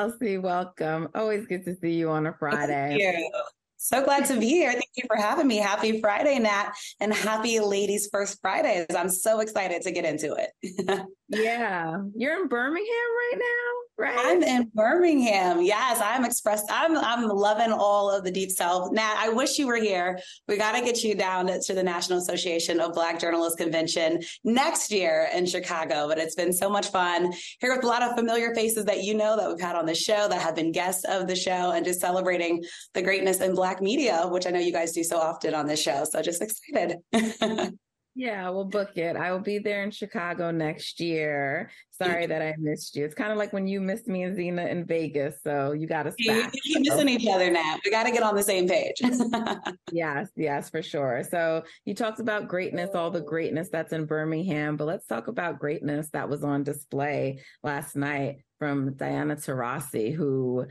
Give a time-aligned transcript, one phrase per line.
[0.00, 0.38] Kelsey.
[0.38, 1.08] Welcome.
[1.14, 2.96] Always good to see you on a Friday.
[2.98, 3.30] Thank you.
[3.76, 4.72] So glad to be here.
[4.72, 5.56] Thank you for having me.
[5.56, 8.86] Happy Friday, Nat, and happy Ladies First Fridays.
[8.96, 10.50] I'm so excited to get into it.
[11.30, 11.98] yeah.
[12.16, 13.80] You're in Birmingham right now?
[14.00, 14.18] Right.
[14.18, 15.60] I'm in Birmingham.
[15.60, 16.64] Yes, I'm expressed.
[16.70, 18.92] I'm I'm loving all of the deep south.
[18.92, 20.18] Nat, I wish you were here.
[20.48, 24.90] We got to get you down to the National Association of Black Journalists Convention next
[24.90, 26.08] year in Chicago.
[26.08, 29.12] But it's been so much fun here with a lot of familiar faces that you
[29.12, 31.84] know that we've had on the show that have been guests of the show and
[31.84, 35.52] just celebrating the greatness in Black media, which I know you guys do so often
[35.52, 36.04] on this show.
[36.10, 37.00] So just excited.
[38.16, 39.16] Yeah, we'll book it.
[39.16, 41.70] I will be there in Chicago next year.
[41.90, 43.04] Sorry that I missed you.
[43.04, 45.36] It's kind of like when you missed me and Zena in Vegas.
[45.44, 46.50] So you got to stop.
[46.52, 47.78] We keep missing each other now.
[47.84, 49.00] We got to get on the same page.
[49.92, 51.22] yes, yes, for sure.
[51.30, 55.60] So you talked about greatness, all the greatness that's in Birmingham, but let's talk about
[55.60, 60.66] greatness that was on display last night from Diana Taurasi, who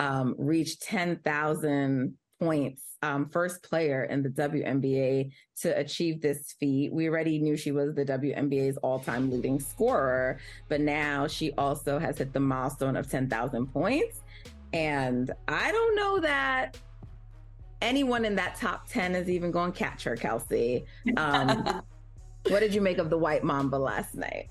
[0.00, 6.92] um, reached 10,000 points, um, first player in the WNBA to achieve this feat.
[6.92, 11.98] We already knew she was the WNBA's all time leading scorer, but now she also
[11.98, 14.22] has hit the milestone of 10,000 points.
[14.72, 16.76] And I don't know that
[17.82, 20.84] anyone in that top 10 is even going to catch her, Kelsey.
[21.16, 21.82] Um,
[22.48, 24.48] what did you make of the White Mamba last night?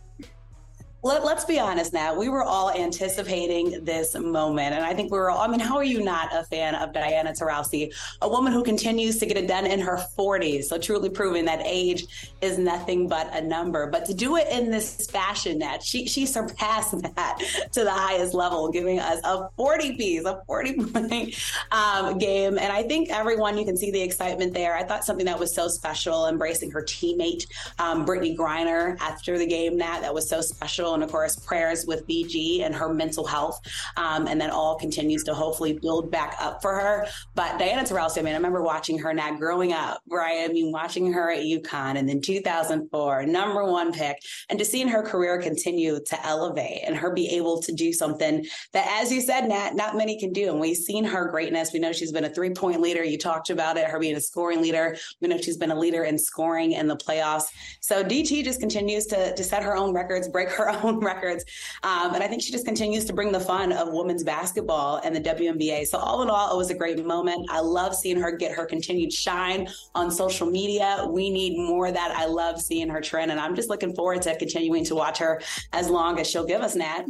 [1.02, 2.14] Let, us be honest now.
[2.14, 4.76] We were all anticipating this moment.
[4.76, 6.92] And I think we were all, I mean, how are you not a fan of
[6.92, 10.66] Diana Taurasi, a woman who continues to get it done in her 40s?
[10.66, 13.88] So truly proving that age is nothing but a number.
[13.88, 18.34] But to do it in this fashion, that she, she surpassed that to the highest
[18.34, 21.36] level, giving us a 40 piece, a 40 point
[21.72, 22.58] um, game.
[22.58, 24.76] And I think everyone, you can see the excitement there.
[24.76, 27.46] I thought something that was so special, embracing her teammate,
[27.78, 31.86] um, Brittney Griner, after the game, that, that was so special and of course prayers
[31.86, 33.60] with BG and her mental health.
[33.98, 37.08] Um, and that all continues to hopefully build back up for her.
[37.36, 40.48] But Diana I mean, I remember watching her now growing up, right?
[40.50, 44.18] I mean, watching her at UConn and then 2004, number one pick,
[44.50, 48.46] and just seeing her career continue to elevate and her be able to do something
[48.74, 50.50] that, as you said, Nat, not many can do.
[50.50, 51.74] And we've seen her greatness.
[51.74, 53.04] We know she's been a three point leader.
[53.04, 54.98] You talked about it, her being a scoring leader.
[55.22, 57.48] We know she's been a leader in scoring in the playoffs.
[57.82, 61.46] So DT just continues to, to set her own records, break her own records.
[61.84, 65.16] Um, and I think she just continues to bring the fun of women's basketball and
[65.16, 65.88] the WNBA.
[65.88, 67.48] So all in all, it was a great moment.
[67.50, 71.06] I love seeing her get her continued shine on social media.
[71.10, 72.12] We need more of that.
[72.16, 75.42] I love seeing her trend, and I'm just looking forward to continuing to watch her
[75.74, 77.06] as long as she'll give us, Nat.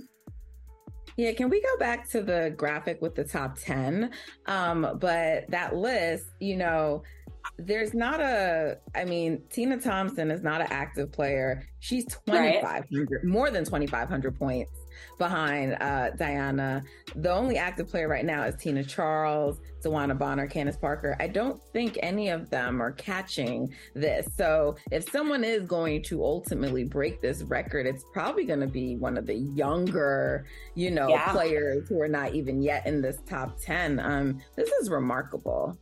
[1.19, 4.09] Yeah, can we go back to the graphic with the top 10?
[4.46, 7.03] Um, but that list, you know,
[7.59, 13.24] there's not a i mean tina thompson is not an active player she's 2500 right.
[13.24, 14.72] more than 2500 points
[15.18, 16.84] behind uh, diana
[17.16, 21.16] the only active player right now is tina charles DeWanna Bonner, Candace Parker.
[21.19, 24.28] I don't think any of them are catching this.
[24.36, 28.98] So if someone is going to ultimately break this record, it's probably going to be
[28.98, 31.31] one of the younger, you know, yeah.
[31.31, 34.00] players who are not even yet in this top 10.
[34.00, 35.78] Um, this is remarkable.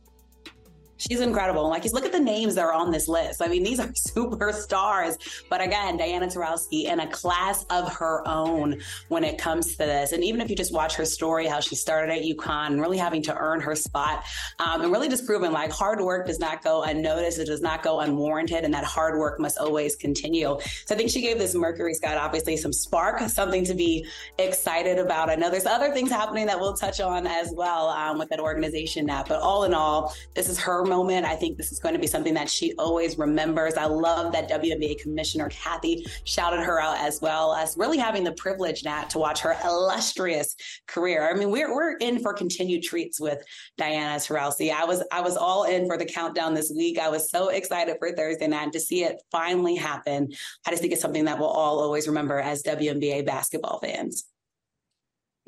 [0.98, 1.68] She's incredible.
[1.68, 3.40] Like, look at the names that are on this list.
[3.40, 5.16] I mean, these are superstars.
[5.48, 10.12] But again, Diana Taurasi in a class of her own when it comes to this.
[10.12, 13.22] And even if you just watch her story, how she started at UConn, really having
[13.22, 14.24] to earn her spot,
[14.58, 17.82] um, and really just proving like hard work does not go unnoticed, it does not
[17.82, 20.58] go unwarranted, and that hard work must always continue.
[20.86, 24.06] So I think she gave this Mercury Scott obviously some spark, something to be
[24.38, 25.30] excited about.
[25.30, 28.40] I know there's other things happening that we'll touch on as well um, with that
[28.40, 29.24] organization now.
[29.26, 31.26] But all in all, this is her moment.
[31.26, 33.74] I think this is going to be something that she always remembers.
[33.74, 38.32] I love that WNBA Commissioner Cathy shouted her out as well as really having the
[38.32, 40.56] privilege, Nat, to watch her illustrious
[40.86, 41.30] career.
[41.30, 43.42] I mean, we're we're in for continued treats with
[43.76, 44.72] Diana Taurasi.
[44.72, 46.98] I was I was all in for the countdown this week.
[46.98, 50.32] I was so excited for Thursday night to see it finally happen.
[50.66, 54.24] I just think it's something that we'll all always remember as WNBA basketball fans.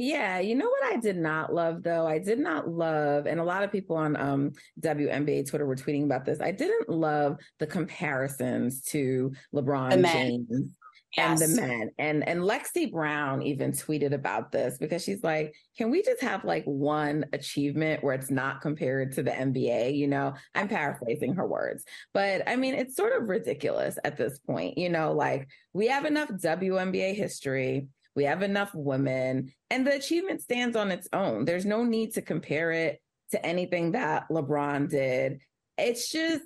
[0.02, 2.06] Yeah, you know what I did not love though?
[2.06, 6.04] I did not love, and a lot of people on um, WNBA Twitter were tweeting
[6.04, 6.40] about this.
[6.40, 10.70] I didn't love the comparisons to LeBron James
[11.14, 11.38] yes.
[11.38, 11.90] and the men.
[11.98, 16.44] And and Lexie Brown even tweeted about this because she's like, can we just have
[16.44, 19.98] like one achievement where it's not compared to the NBA?
[19.98, 24.38] You know, I'm paraphrasing her words, but I mean, it's sort of ridiculous at this
[24.38, 24.78] point.
[24.78, 30.42] You know, like we have enough WNBA history we have enough women, and the achievement
[30.42, 31.44] stands on its own.
[31.44, 35.40] There's no need to compare it to anything that LeBron did.
[35.78, 36.44] It's just,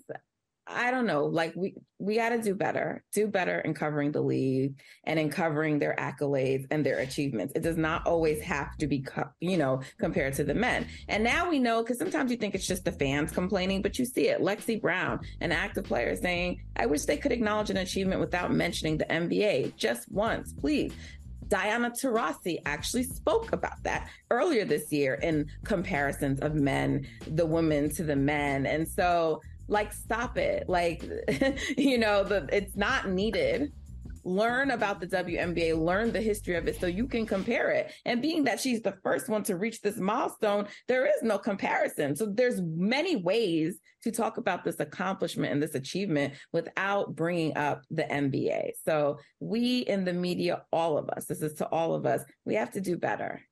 [0.66, 4.20] I don't know, like we we got to do better, do better in covering the
[4.20, 4.75] league
[5.05, 7.55] and in covering their accolades and their achievements.
[7.56, 10.87] It does not always have to be, co- you know, compared to the men.
[11.08, 14.05] And now we know because sometimes you think it's just the fans complaining, but you
[14.05, 14.40] see it.
[14.40, 18.99] Lexie Brown, an active player, saying, "I wish they could acknowledge an achievement without mentioning
[18.99, 20.93] the NBA just once, please."
[21.55, 27.89] Diana Taurasi actually spoke about that earlier this year in comparisons of men, the women
[27.91, 28.67] to the men.
[28.67, 31.05] And so like stop it like
[31.79, 33.73] you know the it's not needed
[34.25, 37.93] learn about the WNBA, learn the history of it so you can compare it.
[38.05, 42.17] And being that she's the first one to reach this milestone, there is no comparison.
[42.17, 47.83] So there's many ways to talk about this accomplishment and this achievement without bringing up
[47.91, 48.73] the NBA.
[48.85, 52.55] So we in the media, all of us, this is to all of us, we
[52.55, 53.43] have to do better.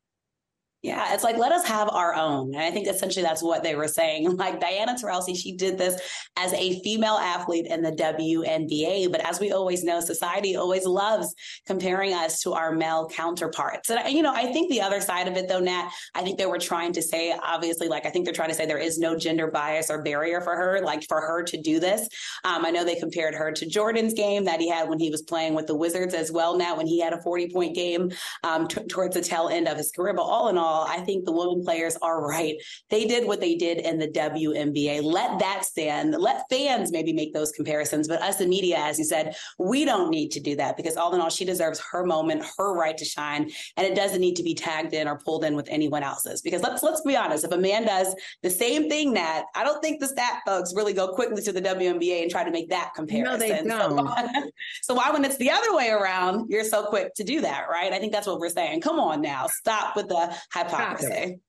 [0.83, 2.55] Yeah, it's like let us have our own.
[2.55, 4.37] And I think essentially that's what they were saying.
[4.43, 6.01] Like Diana Taurasi, she did this
[6.37, 11.33] as a female athlete in the WNBA, but as we always know, society always loves
[11.65, 13.89] comparing us to our male counterparts.
[13.89, 16.47] And you know, I think the other side of it though, Nat, I think they
[16.47, 19.17] were trying to say obviously like I think they're trying to say there is no
[19.17, 22.09] gender bias or barrier for her like for her to do this.
[22.43, 25.23] Um, I know they compared her to Jordan's game that he had when he was
[25.23, 28.11] playing with the Wizards as well now when he had a 40 point game
[28.43, 31.01] um, t- towards the tail end of his career, but all in all all, I
[31.01, 32.57] think the women players are right.
[32.89, 35.03] They did what they did in the WNBA.
[35.03, 36.15] Let that stand.
[36.19, 38.09] Let fans maybe make those comparisons.
[38.09, 41.15] But us in media, as you said, we don't need to do that because all
[41.15, 43.51] in all, she deserves her moment, her right to shine.
[43.77, 46.41] And it doesn't need to be tagged in or pulled in with anyone else's.
[46.41, 49.83] Because let's let's be honest, if a man does the same thing that I don't
[49.83, 52.93] think the stat folks really go quickly to the WNBA and try to make that
[52.95, 53.25] comparison.
[53.25, 54.53] No, they don't.
[54.83, 57.65] So so why when it's the other way around, you're so quick to do that,
[57.71, 57.95] right?
[57.95, 58.83] I think that's what we're saying.
[58.83, 60.37] Come on now, stop with the
[60.71, 61.41] hypocrisy.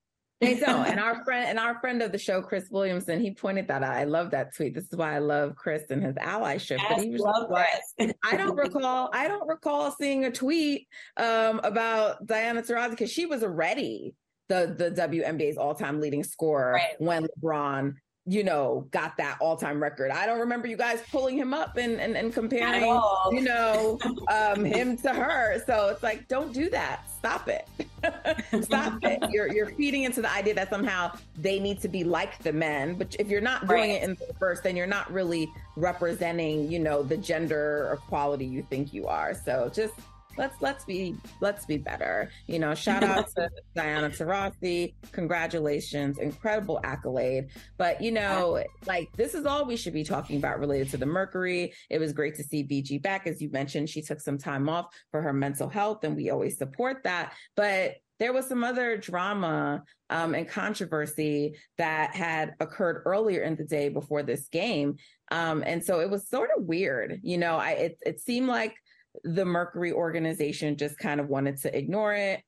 [0.43, 0.85] They don't.
[0.87, 3.95] and our friend and our friend of the show, Chris Williamson, he pointed that out.
[3.95, 4.73] I love that tweet.
[4.73, 6.79] This is why I love Chris and his allyship.
[6.89, 8.13] But he was love Chris.
[8.23, 9.09] I don't recall.
[9.13, 10.87] I don't recall seeing a tweet
[11.17, 14.15] um, about Diana Taurasi because she was already
[14.49, 16.95] the the WNBA's all time leading scorer right.
[16.99, 17.95] when LeBron
[18.25, 20.09] you know, got that all time record.
[20.09, 22.85] I don't remember you guys pulling him up and, and, and comparing,
[23.31, 23.99] you know,
[24.31, 25.61] um, him to her.
[25.65, 27.01] So it's like, don't do that.
[27.17, 27.67] Stop it.
[28.63, 29.19] Stop it.
[29.31, 32.95] You're, you're feeding into the idea that somehow they need to be like the men.
[32.95, 34.01] But if you're not doing right.
[34.01, 38.65] it in the first, then you're not really representing, you know, the gender equality you
[38.69, 39.33] think you are.
[39.33, 39.93] So just
[40.37, 42.31] let's let's be let's be better.
[42.47, 44.93] You know, shout out to Diana Taurasi.
[45.11, 47.49] Congratulations, incredible accolade.
[47.77, 51.05] But you know, like this is all we should be talking about related to the
[51.05, 51.73] Mercury.
[51.89, 53.89] It was great to see BG back, as you mentioned.
[53.89, 57.33] She took some time off for her mental health, and we always support that.
[57.55, 63.63] But there was some other drama um, and controversy that had occurred earlier in the
[63.63, 64.97] day before this game.
[65.31, 67.19] Um, and so it was sort of weird.
[67.23, 68.75] You know, I it, it seemed like
[69.23, 72.41] the Mercury organization just kind of wanted to ignore it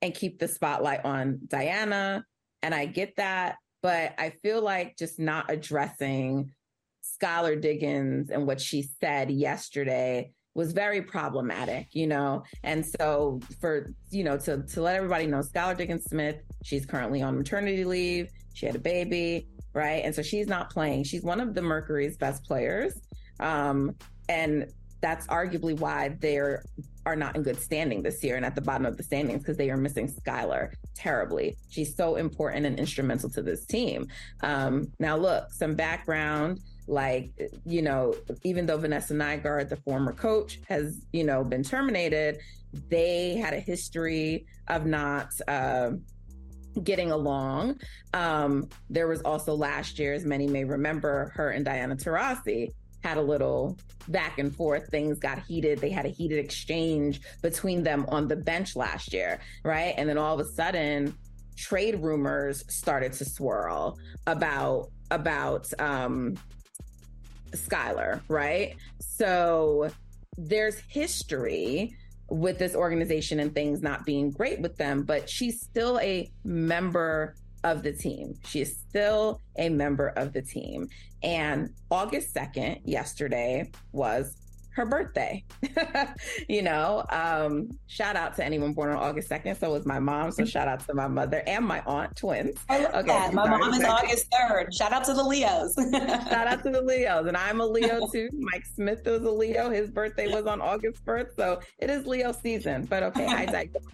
[0.00, 2.24] and keep the spotlight on Diana.
[2.62, 6.52] And I get that, but I feel like just not addressing
[7.02, 12.42] Skylar Diggins and what she said yesterday was very problematic, you know.
[12.62, 17.22] And so for, you know, to to let everybody know, Skylar Diggins Smith, she's currently
[17.22, 18.30] on maternity leave.
[18.54, 20.04] She had a baby, right?
[20.04, 21.04] And so she's not playing.
[21.04, 22.94] She's one of the Mercury's best players.
[23.40, 23.96] Um,
[24.28, 24.70] and
[25.02, 28.86] that's arguably why they are not in good standing this year and at the bottom
[28.86, 31.56] of the standings because they are missing Skylar terribly.
[31.68, 34.06] She's so important and instrumental to this team.
[34.42, 37.30] Um, now, look, some background like
[37.64, 42.38] you know even though vanessa nygaard the former coach has you know been terminated
[42.88, 45.92] they had a history of not uh,
[46.82, 47.78] getting along
[48.14, 52.68] um, there was also last year as many may remember her and diana taurasi
[53.02, 53.76] had a little
[54.08, 54.88] back and forth.
[54.90, 55.78] Things got heated.
[55.78, 59.94] They had a heated exchange between them on the bench last year, right?
[59.96, 61.14] And then all of a sudden,
[61.56, 66.36] trade rumors started to swirl about about um
[67.52, 68.76] Skylar, right?
[69.00, 69.90] So
[70.38, 71.94] there's history
[72.30, 77.34] with this organization and things not being great with them, but she's still a member
[77.64, 78.34] of the team.
[78.46, 80.88] She is still a member of the team.
[81.22, 84.36] And August 2nd, yesterday, was
[84.74, 85.44] her birthday.
[86.48, 89.58] you know, um, shout out to anyone born on August 2nd.
[89.60, 90.32] So was my mom.
[90.32, 92.56] So shout out to my mother and my aunt twins.
[92.68, 93.34] I love okay, that.
[93.34, 94.68] My mom is August 3rd.
[94.76, 95.74] Shout out to the Leos.
[96.28, 97.26] shout out to the Leos.
[97.26, 98.28] And I'm a Leo too.
[98.32, 99.70] Mike Smith was a Leo.
[99.70, 101.36] His birthday was on August 1st.
[101.36, 102.86] So it is Leo season.
[102.86, 103.84] But okay, I digress.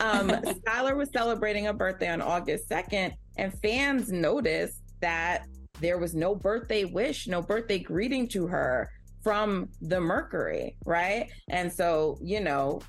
[0.00, 5.46] Um, Skylar was celebrating a birthday on August 2nd, and fans noticed that
[5.80, 8.90] there was no birthday wish, no birthday greeting to her
[9.22, 11.30] from the Mercury, right?
[11.48, 12.80] And so, you know,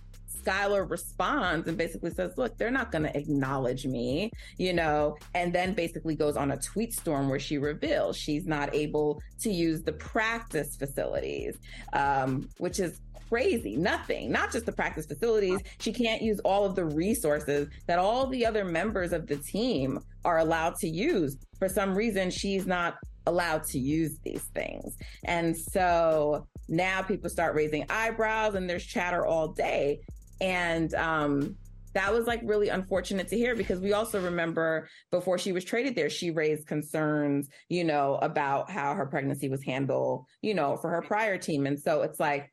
[0.47, 5.51] Skylar responds and basically says, Look, they're not going to acknowledge me, you know, and
[5.51, 9.81] then basically goes on a tweet storm where she reveals she's not able to use
[9.81, 11.57] the practice facilities,
[11.93, 13.75] um, which is crazy.
[13.75, 15.60] Nothing, not just the practice facilities.
[15.79, 20.00] She can't use all of the resources that all the other members of the team
[20.25, 21.38] are allowed to use.
[21.60, 24.96] For some reason, she's not allowed to use these things.
[25.25, 30.00] And so now people start raising eyebrows and there's chatter all day.
[30.39, 31.55] And um,
[31.93, 35.96] that was like really unfortunate to hear because we also remember before she was traded
[35.96, 40.89] there, she raised concerns, you know, about how her pregnancy was handled, you know, for
[40.89, 41.65] her prior team.
[41.65, 42.51] And so it's like,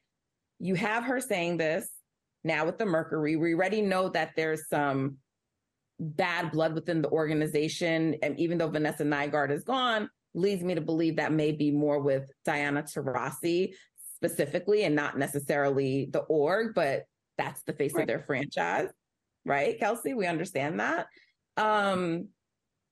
[0.58, 1.88] you have her saying this
[2.42, 3.36] now with the Mercury.
[3.36, 5.16] We already know that there's some
[5.98, 8.16] bad blood within the organization.
[8.22, 12.00] And even though Vanessa Nygaard is gone, leads me to believe that may be more
[12.00, 13.74] with Diana Taurasi
[14.16, 17.04] specifically and not necessarily the org, but
[17.38, 18.02] that's the face right.
[18.02, 18.88] of their franchise,
[19.44, 19.78] right?
[19.78, 21.06] Kelsey, we understand that.
[21.56, 22.28] Um,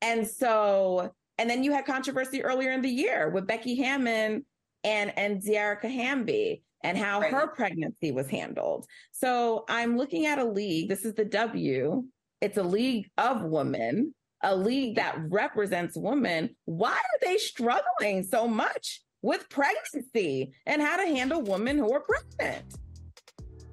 [0.01, 4.45] and so, and then you had controversy earlier in the year with Becky Hammon
[4.85, 7.33] and and Dearica Hamby and how right.
[7.33, 8.87] her pregnancy was handled.
[9.13, 10.89] So I'm looking at a league.
[10.89, 12.05] This is the W.
[12.41, 16.57] It's a league of women, a league that represents women.
[16.65, 22.01] Why are they struggling so much with pregnancy and how to handle women who are
[22.01, 22.75] pregnant?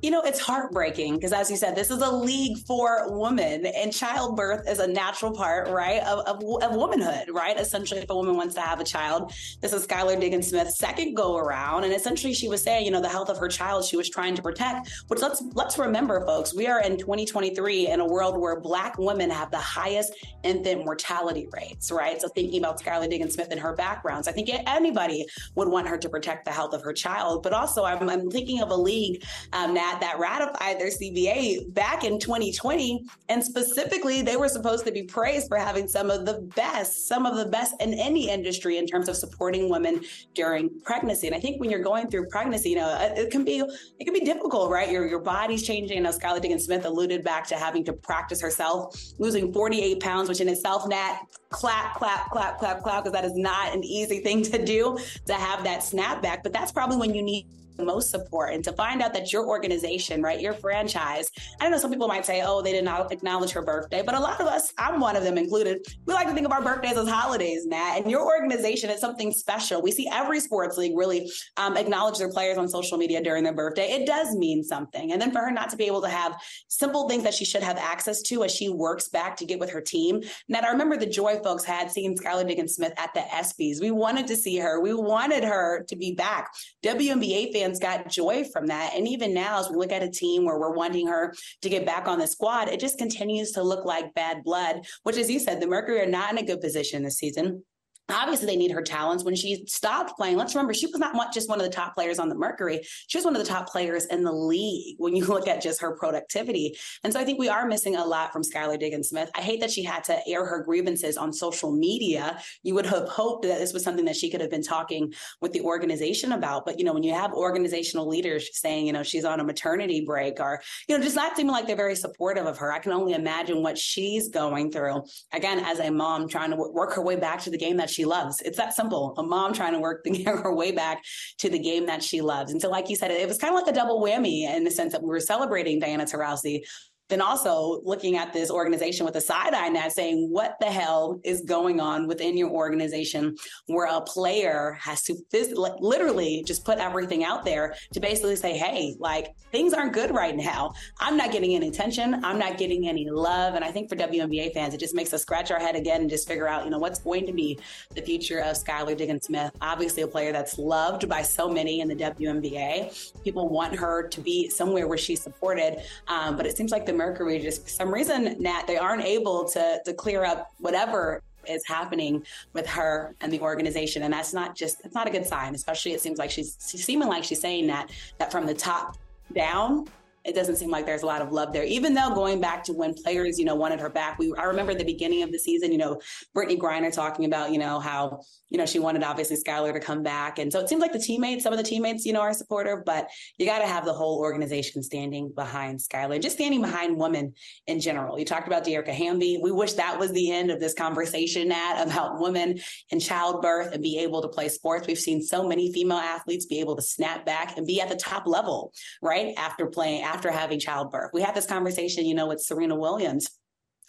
[0.01, 3.91] You know, it's heartbreaking because, as you said, this is a league for women, and
[3.91, 7.59] childbirth is a natural part, right, of, of, of womanhood, right?
[7.59, 11.15] Essentially, if a woman wants to have a child, this is Skylar Diggins Smith's second
[11.15, 13.97] go around, and essentially, she was saying, you know, the health of her child she
[13.97, 14.89] was trying to protect.
[15.07, 19.29] Which let's let's remember, folks, we are in 2023 in a world where Black women
[19.29, 22.21] have the highest infant mortality rates, right?
[22.21, 25.25] So, thinking about Skylar Diggins Smith and her backgrounds, I think anybody
[25.55, 28.61] would want her to protect the health of her child, but also I'm, I'm thinking
[28.61, 33.05] of a league um, now that ratified their CBA back in 2020.
[33.29, 37.25] And specifically, they were supposed to be praised for having some of the best, some
[37.25, 40.01] of the best in any industry in terms of supporting women
[40.35, 41.27] during pregnancy.
[41.27, 44.13] And I think when you're going through pregnancy, you know, it can be it can
[44.13, 44.91] be difficult, right?
[44.91, 45.97] Your your body's changing.
[45.97, 50.29] You know, Skylar Diggins Smith alluded back to having to practice herself, losing 48 pounds,
[50.29, 51.19] which in itself, Nat,
[51.49, 55.33] clap, clap, clap, clap, clap, because that is not an easy thing to do to
[55.33, 56.43] have that snap back.
[56.43, 57.47] But that's probably when you need
[57.79, 61.91] most support and to find out that your organization, right, your franchise, I know some
[61.91, 64.73] people might say, oh, they did not acknowledge her birthday, but a lot of us,
[64.77, 67.97] I'm one of them included, we like to think of our birthdays as holidays, Nat.
[67.97, 69.81] And your organization is something special.
[69.81, 73.53] We see every sports league really um, acknowledge their players on social media during their
[73.53, 73.91] birthday.
[73.91, 75.11] It does mean something.
[75.11, 77.63] And then for her not to be able to have simple things that she should
[77.63, 80.21] have access to as she works back to get with her team.
[80.47, 83.81] Nat, I remember the joy folks had seeing Skylar Diggins Smith at the ESPYs.
[83.81, 84.79] We wanted to see her.
[84.79, 86.51] We wanted her to be back.
[86.83, 88.93] WNBA fans got joy from that.
[88.95, 91.85] And even now, as we look at a team where we're wanting her to get
[91.85, 95.39] back on the squad, it just continues to look like bad blood, which, as you
[95.39, 97.63] said, the Mercury are not in a good position this season
[98.11, 99.23] obviously they need her talents.
[99.23, 102.19] When she stopped playing let's remember she was not just one of the top players
[102.19, 102.81] on the mercury.
[103.07, 105.81] She was one of the top players in the league when you look at just
[105.81, 106.77] her productivity.
[107.03, 109.29] And so i think we are missing a lot from skylar diggins smith.
[109.35, 112.39] I hate that she had to air her grievances on social media.
[112.63, 115.53] You would have hoped that this was something that she could have been talking with
[115.53, 116.65] the organization about.
[116.65, 120.01] But you know when you have organizational leaders saying you know she's on a maternity
[120.01, 122.91] break or you know just not seeming like they're very supportive of her i can
[122.91, 125.03] only imagine what she's going through.
[125.33, 127.98] Again as a mom trying to work her way back to the game that she
[127.99, 128.39] she loves.
[128.41, 129.13] It's that simple.
[129.17, 131.03] A mom trying to work get her way back
[131.39, 132.53] to the game that she loves.
[132.53, 134.71] And so, like you said, it was kind of like a double whammy in the
[134.71, 136.61] sense that we were celebrating Diana Taurasi,
[137.09, 141.19] then also looking at this organization with a side eye Nat saying, what the hell
[141.23, 143.35] is going on within your organization
[143.67, 148.57] where a player has to phys- literally just put everything out there to basically say,
[148.57, 150.71] hey, like things aren't good right now.
[150.99, 152.23] I'm not getting any attention.
[152.23, 153.55] I'm not getting any love.
[153.55, 156.09] And I think for WNBA fans, it just makes us scratch our head again and
[156.09, 157.59] just figure out, you know, what's going to be
[157.95, 159.51] the future of Skylar Diggins Smith.
[159.61, 163.23] Obviously, a player that's loved by so many in the WNBA.
[163.23, 165.81] People want her to be somewhere where she's supported.
[166.07, 169.45] Um, but it seems like the Mercury, just for some reason, Nat, they aren't able
[169.49, 174.55] to to clear up whatever is happening with her and the organization, and that's not
[174.55, 175.55] just it's not a good sign.
[175.55, 177.89] Especially, it seems like she's, she's seeming like she's saying that
[178.19, 178.97] that from the top
[179.33, 179.87] down
[180.25, 181.63] it doesn't seem like there's a lot of love there.
[181.63, 184.73] Even though going back to when players, you know, wanted her back, we I remember
[184.73, 185.99] the beginning of the season, you know,
[186.35, 190.03] Brittney Griner talking about, you know, how, you know, she wanted obviously Skylar to come
[190.03, 190.39] back.
[190.39, 192.85] And so it seems like the teammates, some of the teammates, you know, are supportive,
[192.85, 193.07] but
[193.37, 197.33] you got to have the whole organization standing behind Skylar, just standing behind women
[197.67, 198.19] in general.
[198.19, 199.39] You talked about Dearica Hamby.
[199.41, 202.59] We wish that was the end of this conversation, Nat, about women
[202.89, 204.87] in childbirth and be able to play sports.
[204.87, 207.95] We've seen so many female athletes be able to snap back and be at the
[207.95, 209.33] top level, right?
[209.37, 211.11] After playing, after having childbirth.
[211.13, 213.29] We had this conversation, you know, with Serena Williams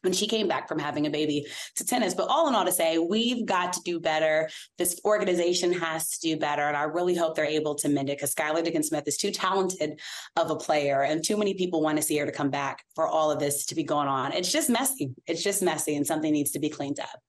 [0.03, 1.47] when she came back from having a baby
[1.77, 2.15] to tennis.
[2.15, 4.49] But all in all, to say, we've got to do better.
[4.79, 6.62] This organization has to do better.
[6.62, 9.31] And I really hope they're able to mend it because Skylar Diggins Smith is too
[9.31, 10.00] talented
[10.37, 13.07] of a player and too many people want to see her to come back for
[13.07, 14.33] all of this to be going on.
[14.33, 15.15] It's just messy.
[15.27, 17.21] It's just messy and something needs to be cleaned up.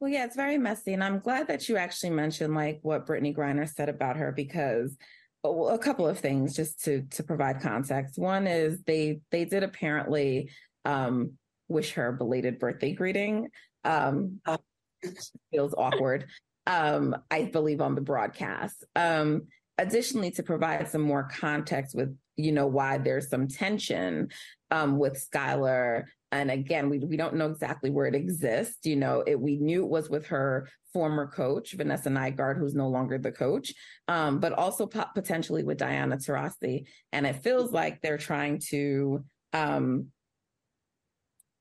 [0.00, 0.92] Well, yeah, it's very messy.
[0.92, 4.96] And I'm glad that you actually mentioned like what Brittney Griner said about her because
[5.44, 8.18] a couple of things just to to provide context.
[8.18, 10.50] One is they they did apparently
[10.84, 11.32] um,
[11.68, 13.48] wish her a belated birthday greeting.
[13.84, 14.58] Um, uh,
[15.52, 16.26] feels awkward.
[16.66, 18.84] Um, I believe on the broadcast.
[18.94, 19.46] Um,
[19.78, 24.28] additionally, to provide some more context with you know why there's some tension
[24.70, 28.84] um, with Skylar and again, we, we don't know exactly where it exists.
[28.84, 32.88] You know, it, we knew it was with her former coach, Vanessa Nygaard, who's no
[32.88, 33.72] longer the coach,
[34.08, 36.84] um, but also po- potentially with Diana Taurasi.
[37.12, 40.08] And it feels like they're trying to um,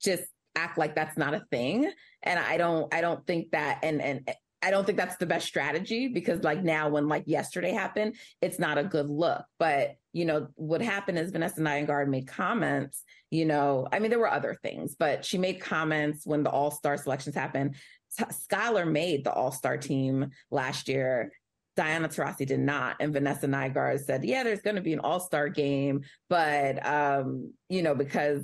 [0.01, 0.23] just
[0.55, 1.89] act like that's not a thing.
[2.23, 4.29] And I don't, I don't think that, and, and
[4.61, 8.57] I don't think that's the best strategy because like now when like yesterday happened, it's
[8.57, 9.45] not a good look.
[9.59, 14.19] But you know, what happened is Vanessa Nygaard made comments, you know, I mean, there
[14.19, 17.75] were other things, but she made comments when the all-star selections happened.
[18.19, 21.31] Skylar made the all-star team last year.
[21.75, 22.95] Diana Taurasi did not.
[22.99, 27.83] And Vanessa Nygaard said, yeah, there's going to be an all-star game, but, um, you
[27.83, 28.41] know, because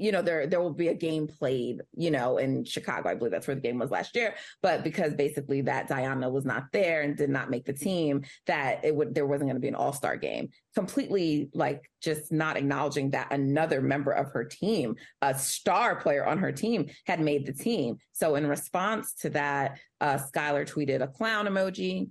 [0.00, 3.08] you know, there there will be a game played, you know, in Chicago.
[3.08, 4.34] I believe that's where the game was last year.
[4.62, 8.84] But because basically that Diana was not there and did not make the team, that
[8.84, 10.48] it would there wasn't going to be an all star game.
[10.74, 16.38] Completely like just not acknowledging that another member of her team, a star player on
[16.38, 17.98] her team, had made the team.
[18.12, 22.08] So in response to that, uh, Skylar tweeted a clown emoji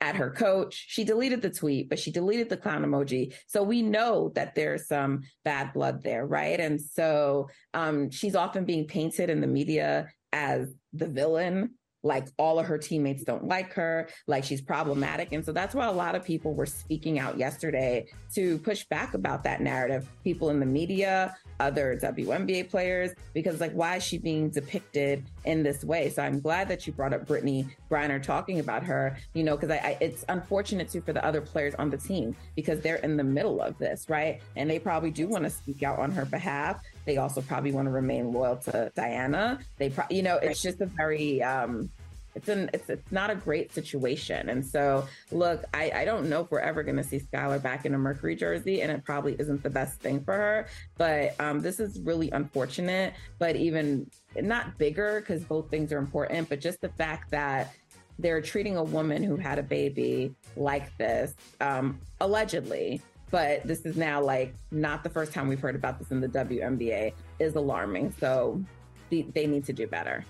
[0.00, 0.84] at her coach.
[0.88, 3.34] She deleted the tweet, but she deleted the clown emoji.
[3.46, 6.58] So we know that there's some bad blood there, right?
[6.58, 11.75] And so um, she's often being painted in the media as the villain
[12.06, 15.32] like all of her teammates don't like her, like she's problematic.
[15.32, 19.14] And so that's why a lot of people were speaking out yesterday to push back
[19.14, 20.08] about that narrative.
[20.22, 25.62] People in the media, other WNBA players, because like, why is she being depicted in
[25.62, 26.08] this way?
[26.10, 29.70] So I'm glad that you brought up Brittney Griner talking about her, you know, because
[29.70, 33.16] I, I, it's unfortunate too for the other players on the team because they're in
[33.16, 34.40] the middle of this, right?
[34.54, 36.80] And they probably do want to speak out on her behalf.
[37.06, 39.60] They also probably want to remain loyal to Diana.
[39.78, 41.88] They, pro- you know, it's just a very, um,
[42.34, 44.50] it's an it's it's not a great situation.
[44.50, 47.86] And so, look, I I don't know if we're ever going to see Skylar back
[47.86, 50.66] in a Mercury jersey, and it probably isn't the best thing for her.
[50.98, 53.14] But um, this is really unfortunate.
[53.38, 57.74] But even not bigger because both things are important, but just the fact that
[58.18, 63.00] they're treating a woman who had a baby like this, um, allegedly.
[63.30, 66.28] But this is now like not the first time we've heard about this in the
[66.28, 68.14] WNBA is alarming.
[68.20, 68.62] So
[69.10, 70.24] they, they need to do better.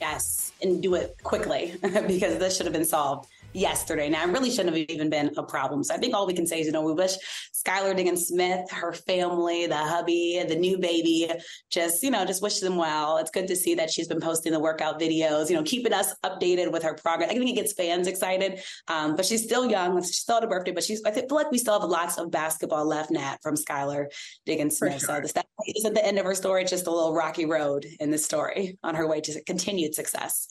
[0.00, 4.08] Yes, and do it quickly because this should have been solved yesterday.
[4.08, 5.82] Now, it really shouldn't have even been a problem.
[5.82, 7.12] So I think all we can say is, you know, we wish
[7.54, 11.30] Skylar Diggins Smith, her family, the hubby, the new baby,
[11.70, 13.16] just, you know, just wish them well.
[13.16, 16.14] It's good to see that she's been posting the workout videos, you know, keeping us
[16.24, 17.30] updated with her progress.
[17.30, 20.00] I think it gets fans excited, um, but she's still young.
[20.02, 22.30] She's still at a birthday, but she's, I feel like we still have lots of
[22.30, 24.06] basketball left, Nat, from Skylar
[24.44, 25.00] Diggins Smith.
[25.00, 25.16] Sure.
[25.16, 25.34] So this
[25.76, 26.62] isn't the end of her story.
[26.62, 30.48] It's just a little rocky road in this story on her way to continued success.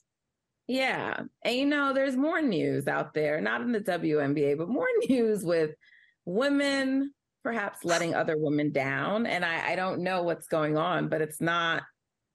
[0.68, 1.22] Yeah.
[1.44, 5.44] And you know, there's more news out there, not in the WNBA, but more news
[5.44, 5.72] with
[6.26, 7.14] women
[7.46, 9.28] perhaps letting other women down.
[9.28, 11.84] And I, I don't know what's going on, but it's not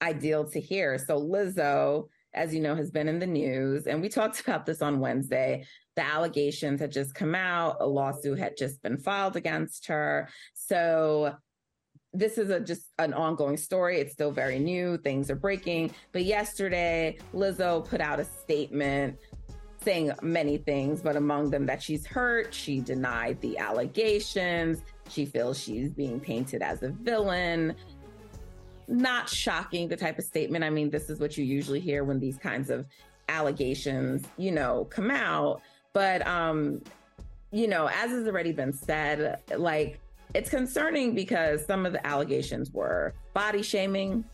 [0.00, 0.98] ideal to hear.
[0.98, 3.88] So Lizzo, as you know, has been in the news.
[3.88, 5.64] And we talked about this on Wednesday.
[5.96, 10.28] The allegations had just come out, a lawsuit had just been filed against her.
[10.54, 11.34] So
[12.12, 14.00] this is a just an ongoing story.
[14.00, 14.98] It's still very new.
[14.98, 15.92] Things are breaking.
[16.12, 19.18] But yesterday, Lizzo put out a statement
[19.82, 22.52] saying many things, but among them that she's hurt.
[22.52, 24.82] She denied the allegations.
[25.08, 27.74] She feels she's being painted as a villain.
[28.88, 30.64] Not shocking, the type of statement.
[30.64, 32.86] I mean, this is what you usually hear when these kinds of
[33.28, 35.62] allegations, you know, come out.
[35.92, 36.82] But um,
[37.52, 40.00] you know, as has already been said, like
[40.34, 44.24] it's concerning because some of the allegations were body shaming.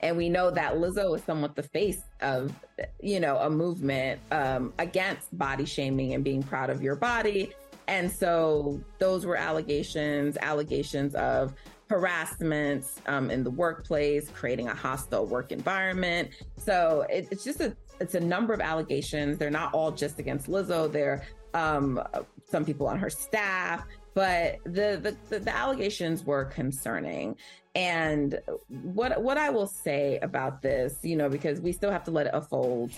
[0.00, 2.52] And we know that Lizzo is somewhat the face of,
[3.00, 7.52] you know, a movement um, against body shaming and being proud of your body.
[7.86, 11.54] And so those were allegations, allegations of
[11.88, 16.30] harassment um, in the workplace, creating a hostile work environment.
[16.56, 19.38] So it, it's just a it's a number of allegations.
[19.38, 20.90] They're not all just against Lizzo.
[20.90, 21.22] They're
[21.54, 22.02] um,
[22.50, 27.36] some people on her staff, but the, the, the allegations were concerning.
[27.74, 32.12] And what what I will say about this, you know, because we still have to
[32.12, 32.92] let it unfold,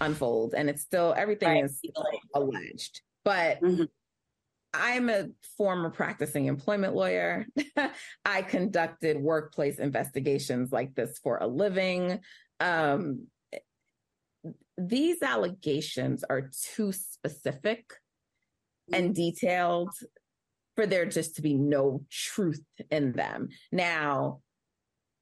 [0.00, 1.64] unfold, and it's still everything right.
[1.64, 1.80] is
[2.34, 3.00] alleged.
[3.24, 3.84] But mm-hmm.
[4.74, 7.46] I'm a former practicing employment lawyer.
[8.24, 12.20] I conducted workplace investigations like this for a living.
[12.60, 13.28] Um,
[14.76, 17.90] these allegations are too specific
[18.92, 19.90] and detailed
[20.78, 22.62] for there just to be no truth
[22.92, 23.48] in them.
[23.72, 24.42] Now,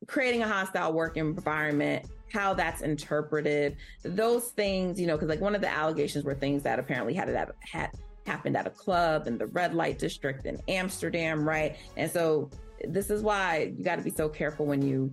[0.07, 5.55] creating a hostile work environment, how that's interpreted, those things, you know, because like one
[5.55, 7.29] of the allegations were things that apparently had
[7.61, 7.91] had
[8.27, 11.79] happened at a club in the red light district in Amsterdam, right?
[11.97, 12.51] And so
[12.87, 15.11] this is why you got to be so careful when you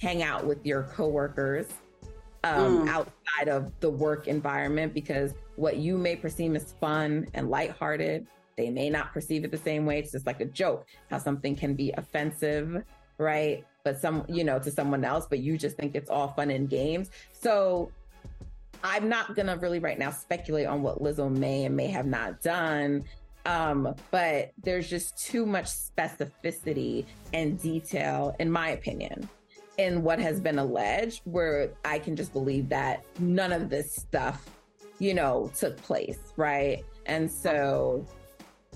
[0.00, 1.66] hang out with your coworkers
[2.44, 2.88] um, mm.
[2.88, 8.70] outside of the work environment because what you may perceive as fun and lighthearted, they
[8.70, 9.98] may not perceive it the same way.
[9.98, 12.82] It's just like a joke, how something can be offensive,
[13.18, 13.64] right?
[13.84, 16.68] But some, you know, to someone else, but you just think it's all fun and
[16.68, 17.10] games.
[17.32, 17.90] So
[18.84, 22.42] I'm not gonna really right now speculate on what Lizzo may and may have not
[22.42, 23.04] done.
[23.44, 29.28] Um, but there's just too much specificity and detail, in my opinion,
[29.78, 34.48] in what has been alleged, where I can just believe that none of this stuff,
[34.98, 36.84] you know, took place, right?
[37.06, 38.06] And so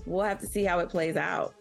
[0.07, 1.55] we'll have to see how it plays out.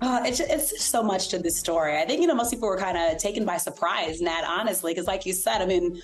[0.00, 1.98] Uh, it's it's so much to this story.
[1.98, 4.44] I think you know most people were kind of taken by surprise, Nat.
[4.46, 6.00] Honestly, because like you said, I mean,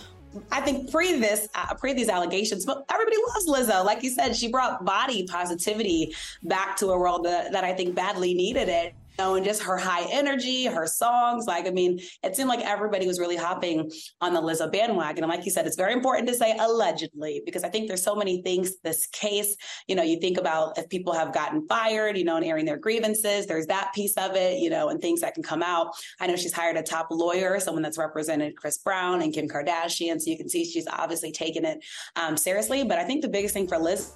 [0.50, 3.84] I think pre this, uh, pre these allegations, but everybody loves Lizzo.
[3.84, 7.94] Like you said, she brought body positivity back to a world that, that I think
[7.94, 11.46] badly needed it know, and just her high energy, her songs.
[11.46, 15.24] Like, I mean, it seemed like everybody was really hopping on the Lizzo bandwagon.
[15.24, 18.14] And like you said, it's very important to say allegedly, because I think there's so
[18.14, 22.24] many things this case, you know, you think about if people have gotten fired, you
[22.24, 25.34] know, and airing their grievances, there's that piece of it, you know, and things that
[25.34, 25.88] can come out.
[26.20, 30.20] I know she's hired a top lawyer, someone that's represented Chris Brown and Kim Kardashian.
[30.20, 31.78] So you can see she's obviously taken it
[32.16, 32.84] um, seriously.
[32.84, 34.12] But I think the biggest thing for Liz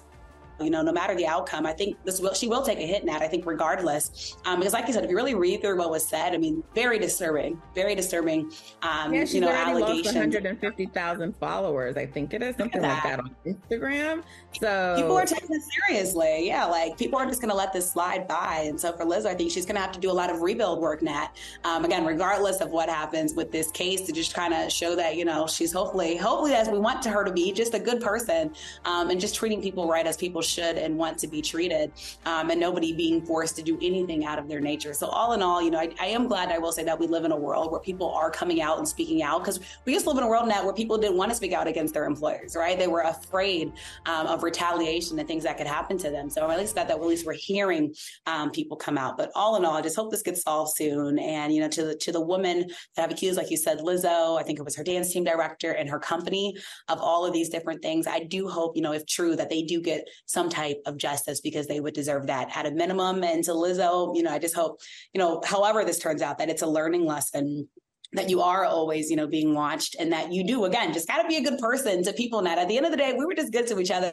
[0.61, 3.05] you know, no matter the outcome, I think this will she will take a hit,
[3.05, 3.21] Nat.
[3.21, 6.07] I think regardless, um, because like you said, if you really read through what was
[6.07, 8.51] said, I mean, very disturbing, very disturbing.
[8.81, 11.97] Um, yeah, you know, lost 150,000 followers.
[11.97, 13.03] I think it is something that.
[13.03, 14.23] like that on Instagram.
[14.59, 16.47] So people are taking it seriously.
[16.47, 18.65] Yeah, like people aren't just going to let this slide by.
[18.67, 20.41] And so for Liz, I think she's going to have to do a lot of
[20.41, 21.29] rebuild work, Nat.
[21.63, 25.15] Um, again, regardless of what happens with this case, to just kind of show that
[25.15, 28.01] you know she's hopefully, hopefully, as we want to her to be, just a good
[28.01, 28.53] person
[28.85, 31.91] um, and just treating people right as people should and want to be treated,
[32.25, 34.93] um, and nobody being forced to do anything out of their nature.
[34.93, 37.07] So, all in all, you know, I, I, am glad I will say that we
[37.07, 40.07] live in a world where people are coming out and speaking out because we to
[40.07, 42.55] live in a world now where people didn't want to speak out against their employers,
[42.55, 42.77] right?
[42.77, 43.73] They were afraid
[44.05, 46.29] um, of retaliation and things that could happen to them.
[46.29, 47.93] So, I'm at least glad that at least we're hearing
[48.25, 49.17] um, people come out.
[49.17, 51.19] But all in all, I just hope this gets solved soon.
[51.19, 54.39] And, you know, to the, to the woman that have accused, like you said, Lizzo,
[54.39, 56.55] I think it was her dance team director and her company
[56.87, 58.07] of all of these different things.
[58.07, 61.41] I do hope, you know, if true, that they do get some type of justice
[61.41, 63.23] because they would deserve that at a minimum.
[63.23, 64.79] And to Lizzo, you know, I just hope,
[65.13, 67.67] you know, however this turns out, that it's a learning lesson
[68.13, 71.21] that you are always, you know, being watched and that you do again, just got
[71.21, 72.41] to be a good person to people.
[72.41, 74.11] That at the end of the day, we were just good to each other.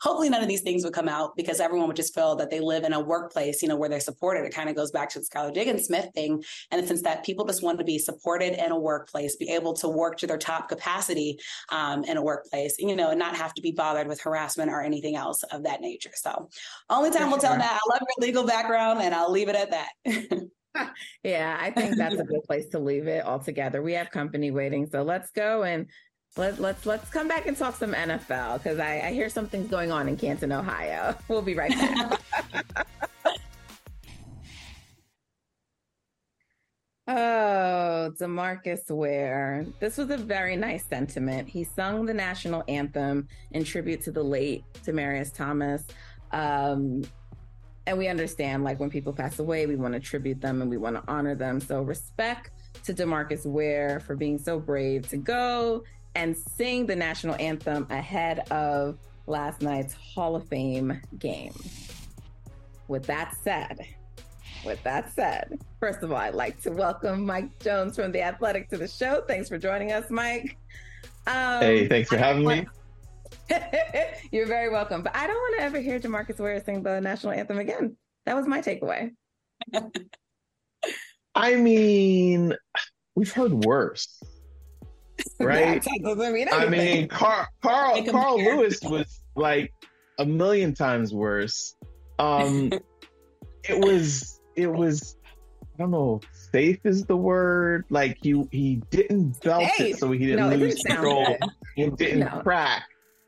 [0.00, 2.60] Hopefully none of these things would come out because everyone would just feel that they
[2.60, 4.44] live in a workplace, you know, where they're supported.
[4.44, 6.42] It kind of goes back to the Skylar Diggins Smith thing.
[6.70, 9.74] And the sense that people just want to be supported in a workplace, be able
[9.74, 11.38] to work to their top capacity
[11.70, 14.82] um, in a workplace, you know, and not have to be bothered with harassment or
[14.82, 16.10] anything else of that nature.
[16.14, 16.48] So
[16.90, 17.50] only time will sure.
[17.50, 17.80] tell that.
[17.80, 20.48] I love your legal background and I'll leave it at that.
[21.22, 23.82] yeah, I think that's a good place to leave it altogether.
[23.82, 25.86] We have company waiting, so let's go and
[26.36, 29.90] let, let's let's come back and talk some NFL because I, I hear something's going
[29.90, 31.16] on in Canton, Ohio.
[31.28, 32.20] We'll be right back.
[37.08, 39.64] Oh, DeMarcus Ware.
[39.78, 41.48] This was a very nice sentiment.
[41.48, 45.84] He sung the national anthem in tribute to the late Demaryius Thomas.
[46.32, 47.04] Um,
[47.86, 50.76] and we understand like when people pass away, we want to tribute them and we
[50.76, 51.60] want to honor them.
[51.60, 52.50] So respect
[52.84, 58.40] to DeMarcus Ware for being so brave to go and sing the national anthem ahead
[58.50, 61.54] of last night's Hall of Fame game.
[62.88, 63.78] With that said,
[64.64, 68.68] with that said, first of all, I'd like to welcome Mike Jones from The Athletic
[68.70, 69.22] to the show.
[69.26, 70.56] Thanks for joining us, Mike.
[71.26, 72.66] Um, hey, thanks for having me.
[74.30, 75.02] You're very welcome.
[75.02, 77.96] But I don't want to ever hear DeMarcus Ware sing the national anthem again.
[78.24, 79.12] That was my takeaway.
[81.34, 82.54] I mean,
[83.14, 84.22] we've heard worse.
[85.40, 85.82] Right?
[86.52, 89.72] I mean, Carl Carl, Carl Lewis was like
[90.18, 91.74] a million times worse.
[92.18, 92.70] Um
[93.64, 95.16] it was it was
[95.62, 97.86] I don't know, safe is the word.
[97.88, 101.36] Like he he didn't belt it so he didn't no, lose control.
[101.76, 102.40] It didn't no.
[102.42, 102.84] crack.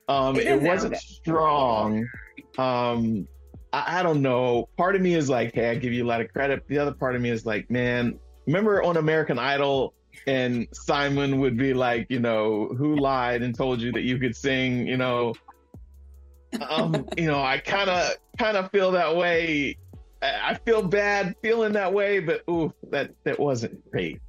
[0.09, 2.09] Um, it, it wasn't strong.
[2.57, 3.29] Um,
[3.73, 4.69] I, I, don't know.
[4.77, 6.67] Part of me is like, hey, I give you a lot of credit.
[6.67, 9.93] The other part of me is like, man, remember on American Idol
[10.27, 14.35] and Simon would be like, you know, who lied and told you that you could
[14.35, 15.35] sing, you know.
[16.69, 19.77] Um, you know, I kind of kind of feel that way.
[20.21, 24.21] I feel bad feeling that way, but ooh, that that wasn't great.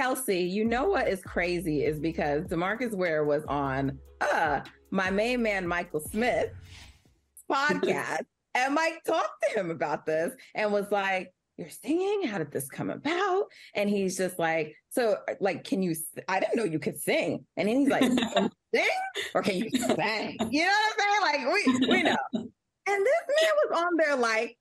[0.00, 4.60] Kelsey, you know what is crazy is because DeMarcus Ware was on uh
[4.90, 6.50] my main man Michael Smith
[7.52, 12.26] podcast, and Mike talked to him about this and was like, "You're singing?
[12.26, 15.94] How did this come about?" And he's just like, "So, like, can you?
[16.26, 18.02] I didn't know you could sing." And then he's like,
[18.74, 18.88] "Sing
[19.34, 21.44] or can you sing?" You know what I'm saying?
[21.44, 22.16] Like, we we know.
[22.88, 24.56] And this man was on there like,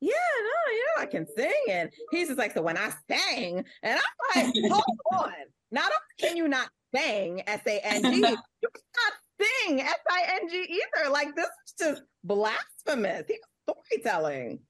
[0.00, 1.52] yeah, no, yeah, I can sing.
[1.70, 3.98] And he's just like, so when I sang, and
[4.34, 4.84] I'm like, hold
[5.24, 5.32] on.
[5.70, 10.22] Not only can you not sing, S A N G, you cannot sing S I
[10.40, 11.10] N G either.
[11.10, 13.24] Like this is just blasphemous.
[13.28, 14.60] He was storytelling.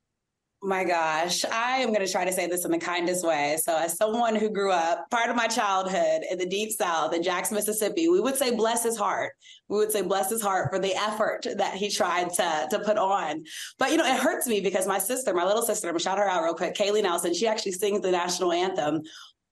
[0.62, 3.58] My gosh, I am going to try to say this in the kindest way.
[3.62, 7.22] So, as someone who grew up part of my childhood in the deep south in
[7.22, 9.34] Jackson, Mississippi, we would say bless his heart.
[9.68, 12.96] We would say bless his heart for the effort that he tried to, to put
[12.96, 13.44] on.
[13.78, 16.04] But, you know, it hurts me because my sister, my little sister, I'm going to
[16.04, 19.02] shout her out real quick, Kaylee Nelson, she actually sings the national anthem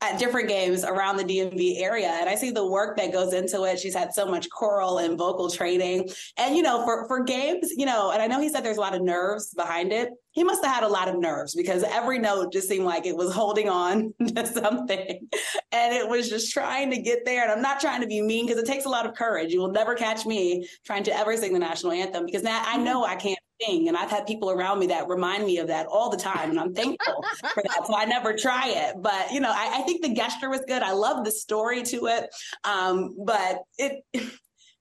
[0.05, 2.09] at different games around the DMV area.
[2.09, 3.79] And I see the work that goes into it.
[3.79, 6.11] She's had so much choral and vocal training.
[6.37, 8.83] And, you know, for, for games, you know, and I know he said there's a
[8.83, 10.11] lot of nerves behind it.
[10.33, 13.17] He must have had a lot of nerves because every note just seemed like it
[13.17, 15.29] was holding on to something.
[15.73, 17.45] And it was just trying to get there.
[17.45, 19.53] And I'm not trying to be mean because it takes a lot of courage.
[19.53, 22.77] You will never catch me trying to ever sing the national anthem because now I
[22.77, 23.89] know I can't thing.
[23.89, 26.51] And I've had people around me that remind me of that all the time.
[26.51, 27.87] And I'm thankful for that.
[27.87, 28.97] So I never try it.
[29.01, 30.83] But, you know, I, I, think the gesture was good.
[30.83, 32.35] I love the story to it.
[32.65, 34.05] Um, but it,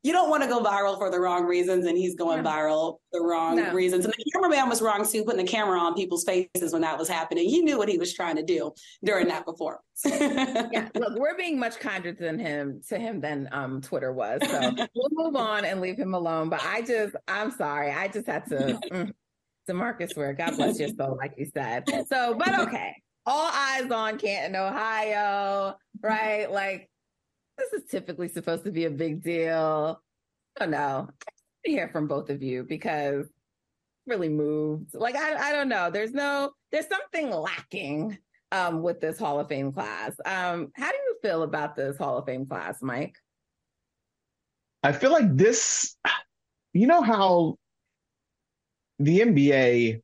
[0.04, 3.22] you don't want to go viral for the wrong reasons, and he's going viral the
[3.22, 3.72] wrong no.
[3.72, 4.04] reasons.
[4.04, 7.08] And the cameraman was wrong too, putting the camera on people's faces when that was
[7.08, 7.48] happening.
[7.50, 8.74] He knew what he was trying to do
[9.06, 9.82] during that performance.
[10.06, 14.42] yeah, look, we're being much kinder than him to him than um, Twitter was.
[14.46, 14.60] So
[14.96, 16.50] we'll move on and leave him alone.
[16.50, 18.80] But I just, I'm sorry, I just had to.
[18.92, 19.14] Mm,
[19.70, 21.86] DeMarcus Ware, God bless your soul, like you said.
[22.10, 22.94] So, but okay,
[23.26, 26.52] all eyes on Canton, Ohio, right?
[26.52, 26.90] Like
[27.58, 30.02] this is typically supposed to be a big deal.
[30.58, 31.10] I don't know.
[31.66, 33.28] I hear from both of you because
[34.06, 34.94] really moved.
[34.94, 35.90] Like I, I don't know.
[35.90, 38.18] There's no, there's something lacking
[38.52, 40.12] um, with this Hall of Fame class.
[40.26, 43.16] Um, how do you feel about this Hall of Fame class, Mike?
[44.84, 45.96] I feel like this.
[46.74, 47.56] You know how
[49.00, 50.02] the NBA,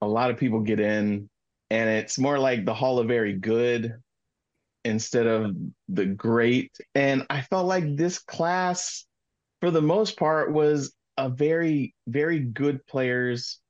[0.00, 1.28] a lot of people get in,
[1.70, 3.94] and it's more like the Hall of Very Good
[4.84, 5.56] instead of
[5.88, 6.76] the great.
[6.94, 9.06] And I felt like this class,
[9.60, 13.60] for the most part, was a very, very good players,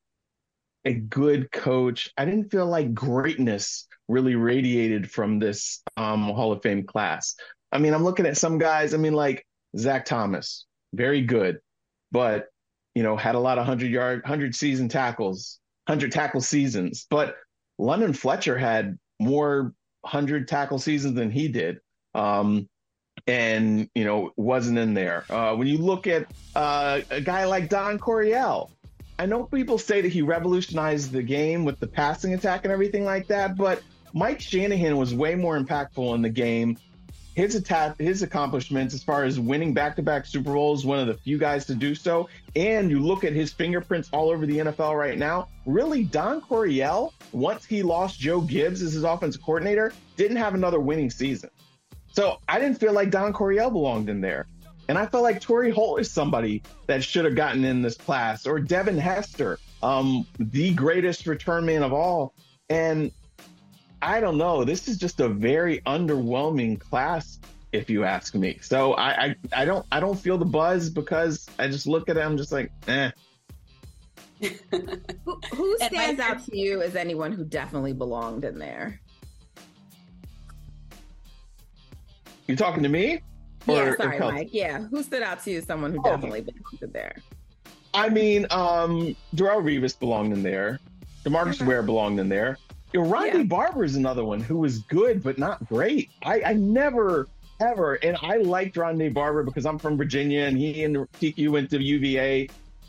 [0.85, 2.11] a good coach.
[2.17, 7.35] I didn't feel like greatness really radiated from this um, Hall of Fame class.
[7.71, 9.47] I mean, I'm looking at some guys, I mean, like
[9.77, 11.59] Zach Thomas, very good,
[12.11, 12.47] but,
[12.95, 17.07] you know, had a lot of 100 yard, 100 season tackles, 100 tackle seasons.
[17.09, 17.37] But
[17.79, 19.73] London Fletcher had more
[20.05, 21.81] hundred tackle seasons than he did.
[22.15, 22.69] Um,
[23.27, 25.25] and you know wasn't in there.
[25.31, 28.71] Uh, when you look at uh, a guy like Don Coryell,
[29.19, 33.05] I know people say that he revolutionized the game with the passing attack and everything
[33.05, 33.83] like that, but
[34.15, 36.77] Mike Shanahan was way more impactful in the game
[37.35, 41.39] his attack, his accomplishments as far as winning back-to-back Super Bowls, one of the few
[41.39, 45.19] guys to do so, and you look at his fingerprints all over the NFL right
[45.19, 45.49] now.
[45.65, 50.81] Really, Don Coryell, once he lost Joe Gibbs as his offensive coordinator, didn't have another
[50.81, 51.51] winning season.
[52.13, 54.47] So I didn't feel like Don Coryell belonged in there.
[54.89, 58.47] And I felt like Torry Holt is somebody that should have gotten in this class,
[58.47, 62.35] or Devin Hester, um, the greatest return man of all.
[62.69, 63.13] And
[64.03, 64.65] I don't know.
[64.65, 67.39] This is just a very underwhelming class,
[67.71, 68.59] if you ask me.
[68.61, 72.17] So I, I, I don't I don't feel the buzz because I just look at
[72.17, 72.21] it.
[72.21, 73.13] I'm just like, eh.
[75.25, 79.01] who, who stands out to you as anyone who definitely belonged in there?
[82.49, 83.23] You talking to me?
[83.69, 84.49] Or, yeah, sorry, Mike.
[84.51, 85.61] Yeah, who stood out to you?
[85.61, 86.03] Someone who oh.
[86.03, 87.15] definitely belonged in there.
[87.95, 90.81] I mean, um, Darrelle Revis belonged in there.
[91.25, 91.67] Demarcus uh-huh.
[91.67, 92.59] Ware belonged in there.
[92.93, 93.43] You know, Ronde yeah.
[93.45, 96.11] Barber is another one who was good but not great.
[96.23, 97.29] I, I never
[97.61, 101.71] ever, and I liked Ronde Barber because I'm from Virginia and he and Tiki went
[101.71, 102.49] to UVA,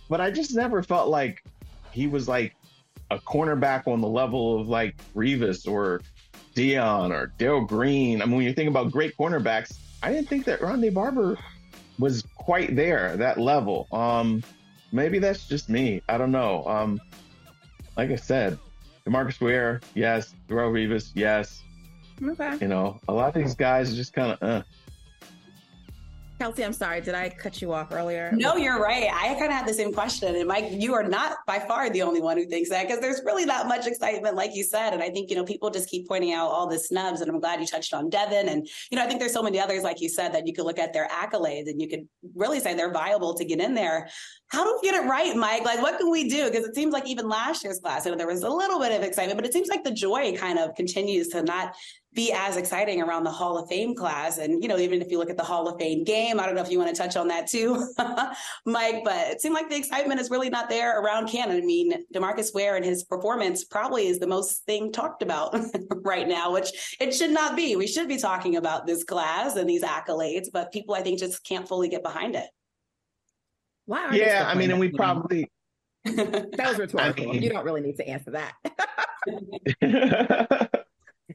[0.09, 1.43] but I just never felt like
[1.91, 2.55] he was like
[3.11, 6.01] a cornerback on the level of like Revis or
[6.55, 8.21] Deion or Darrell Green.
[8.21, 11.37] I mean, when you think about great cornerbacks, I didn't think that Ronde Barber
[11.99, 13.87] was quite there, that level.
[13.91, 14.43] Um,
[14.91, 16.01] maybe that's just me.
[16.09, 16.65] I don't know.
[16.67, 16.99] Um,
[17.95, 18.57] like I said,
[19.07, 20.33] DeMarcus Ware, yes.
[20.47, 21.61] Darrelle Revis, yes.
[22.23, 22.57] Okay.
[22.61, 24.63] You know, a lot of these guys are just kind of, uh,
[26.39, 26.99] Kelsey, I'm sorry.
[26.99, 28.31] Did I cut you off earlier?
[28.33, 29.07] No, you're right.
[29.13, 30.35] I kind of had the same question.
[30.35, 33.21] And Mike, you are not by far the only one who thinks that because there's
[33.23, 34.93] really not much excitement, like you said.
[34.93, 37.21] And I think, you know, people just keep pointing out all the snubs.
[37.21, 38.49] And I'm glad you touched on Devin.
[38.49, 40.65] And, you know, I think there's so many others, like you said, that you could
[40.65, 44.09] look at their accolades and you could really say they're viable to get in there.
[44.47, 45.63] How do we get it right, Mike?
[45.63, 46.49] Like, what can we do?
[46.49, 48.91] Because it seems like even last year's class, you know, there was a little bit
[48.91, 51.73] of excitement, but it seems like the joy kind of continues to not
[52.13, 54.37] be as exciting around the Hall of Fame class.
[54.37, 56.55] And, you know, even if you look at the Hall of Fame game, I don't
[56.55, 57.87] know if you want to touch on that too,
[58.65, 61.57] Mike, but it seemed like the excitement is really not there around Canton.
[61.57, 65.55] I mean, DeMarcus Ware and his performance probably is the most thing talked about
[66.03, 67.75] right now, which it should not be.
[67.75, 71.43] We should be talking about this class and these accolades, but people, I think, just
[71.43, 72.47] can't fully get behind it.
[73.87, 74.09] Wow.
[74.11, 74.45] Yeah.
[74.47, 75.49] I mean, and we probably.
[76.05, 77.29] that was rhetorical.
[77.29, 78.53] I mean, you don't really need to answer that.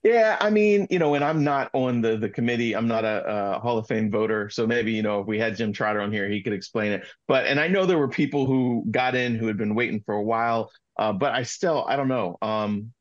[0.09, 2.75] Yeah, I mean, you know, and I'm not on the the committee.
[2.75, 5.55] I'm not a, a, Hall of Fame voter, so maybe you know, if we had
[5.55, 7.07] Jim Trotter on here, he could explain it.
[7.27, 10.14] But and I know there were people who got in who had been waiting for
[10.14, 12.38] a while, uh, but I still, I don't know.
[12.40, 12.94] Um,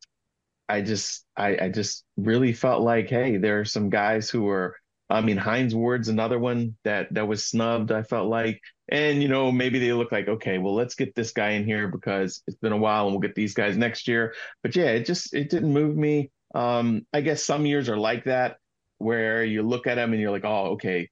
[0.67, 4.75] I just, I, I just really felt like, hey, there are some guys who were.
[5.09, 7.93] I mean, Hines Ward's another one that that was snubbed.
[7.93, 11.31] I felt like, and you know, maybe they look like, okay, well, let's get this
[11.31, 14.33] guy in here because it's been a while, and we'll get these guys next year.
[14.61, 16.31] But yeah, it just it didn't move me.
[16.57, 18.57] Um, I guess some years are like that,
[18.97, 21.07] where you look at them and you're like, oh, okay,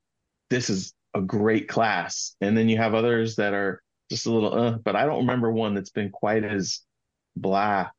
[0.50, 2.36] this is a great class.
[2.42, 3.80] And then you have others that are
[4.10, 6.82] just a little, uh, but I don't remember one that's been quite as
[7.36, 7.90] blah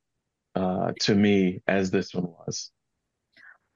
[0.56, 2.72] uh, to me as this one was.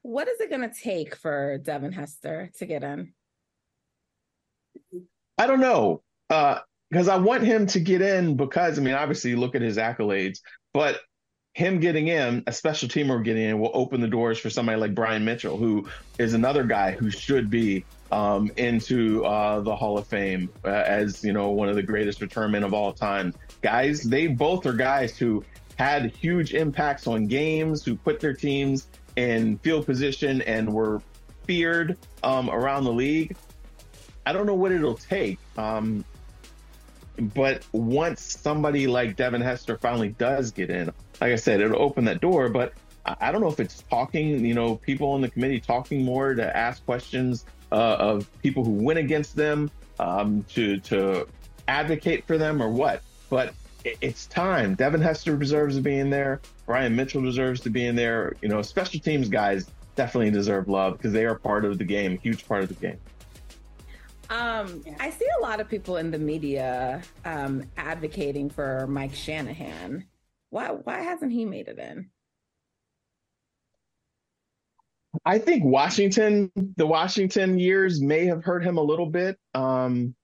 [0.02, 3.12] What is it going to take for Devin Hester to get in?
[5.38, 6.02] I don't know.
[6.28, 9.76] Because uh, I want him to get in because, I mean, obviously, look at his
[9.76, 10.40] accolades,
[10.74, 10.98] but
[11.61, 14.94] him getting in, a special teamer getting in, will open the doors for somebody like
[14.94, 15.87] Brian Mitchell, who
[16.18, 21.23] is another guy who should be um, into uh, the Hall of Fame uh, as
[21.23, 23.35] you know one of the greatest return men of all time.
[23.61, 25.44] Guys, they both are guys who
[25.77, 31.03] had huge impacts on games, who put their teams in field position and were
[31.44, 33.37] feared um, around the league.
[34.25, 35.38] I don't know what it'll take.
[35.59, 36.07] Um,
[37.20, 40.87] but once somebody like Devin Hester finally does get in,
[41.20, 42.48] like I said, it'll open that door.
[42.48, 46.35] But I don't know if it's talking, you know, people on the committee talking more
[46.35, 51.28] to ask questions uh, of people who went against them, um, to to
[51.68, 53.02] advocate for them or what.
[53.28, 53.54] But
[53.85, 54.74] it's time.
[54.74, 56.40] Devin Hester deserves to be in there.
[56.66, 58.35] Brian Mitchell deserves to be in there.
[58.42, 62.12] You know, special teams guys definitely deserve love because they are part of the game,
[62.14, 62.98] a huge part of the game.
[64.30, 64.94] Um, yeah.
[65.00, 70.06] I see a lot of people in the media um, advocating for Mike Shanahan.
[70.50, 72.10] Why why hasn't he made it in?
[75.24, 79.36] I think Washington, the Washington years may have hurt him a little bit.
[79.54, 80.14] Um,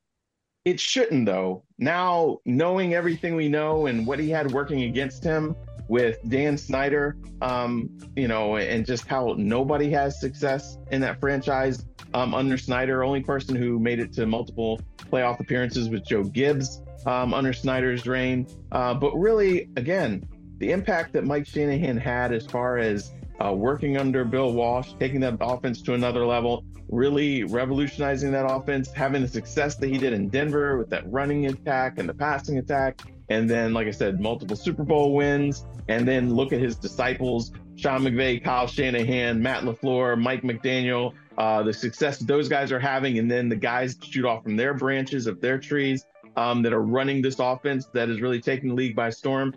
[0.67, 1.63] it shouldn't though.
[1.79, 5.55] Now knowing everything we know and what he had working against him
[5.89, 11.87] with Dan Snyder, um, you know, and just how nobody has success in that franchise
[12.15, 13.05] um, under Snyder.
[13.05, 18.05] Only person who made it to multiple playoff appearances was Joe Gibbs um, under Snyder's
[18.05, 18.49] reign.
[18.73, 20.29] Uh, but really, again,
[20.59, 23.13] the impact that Mike Shanahan had as far as
[23.45, 28.93] uh, working under Bill Walsh, taking that offense to another level, really revolutionizing that offense,
[28.93, 32.59] having the success that he did in Denver with that running attack and the passing
[32.59, 33.01] attack.
[33.29, 35.67] And then, like I said, multiple Super Bowl wins.
[35.89, 41.63] And then look at his disciples Sean McVay, Kyle Shanahan, Matt LaFleur, Mike McDaniel, uh,
[41.63, 45.27] the success those guys are having, and then the guys shoot off from their branches
[45.27, 46.07] of their trees
[46.37, 49.55] um, that are running this offense that is really taking the league by storm.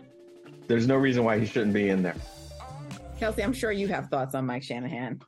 [0.68, 2.16] There's no reason why he shouldn't be in there.
[3.18, 5.20] Kelsey, I'm sure you have thoughts on Mike Shanahan.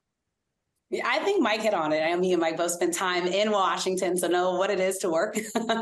[1.05, 2.03] I think Mike hit on it.
[2.03, 5.38] I mean, Mike both spent time in Washington, so know what it is to work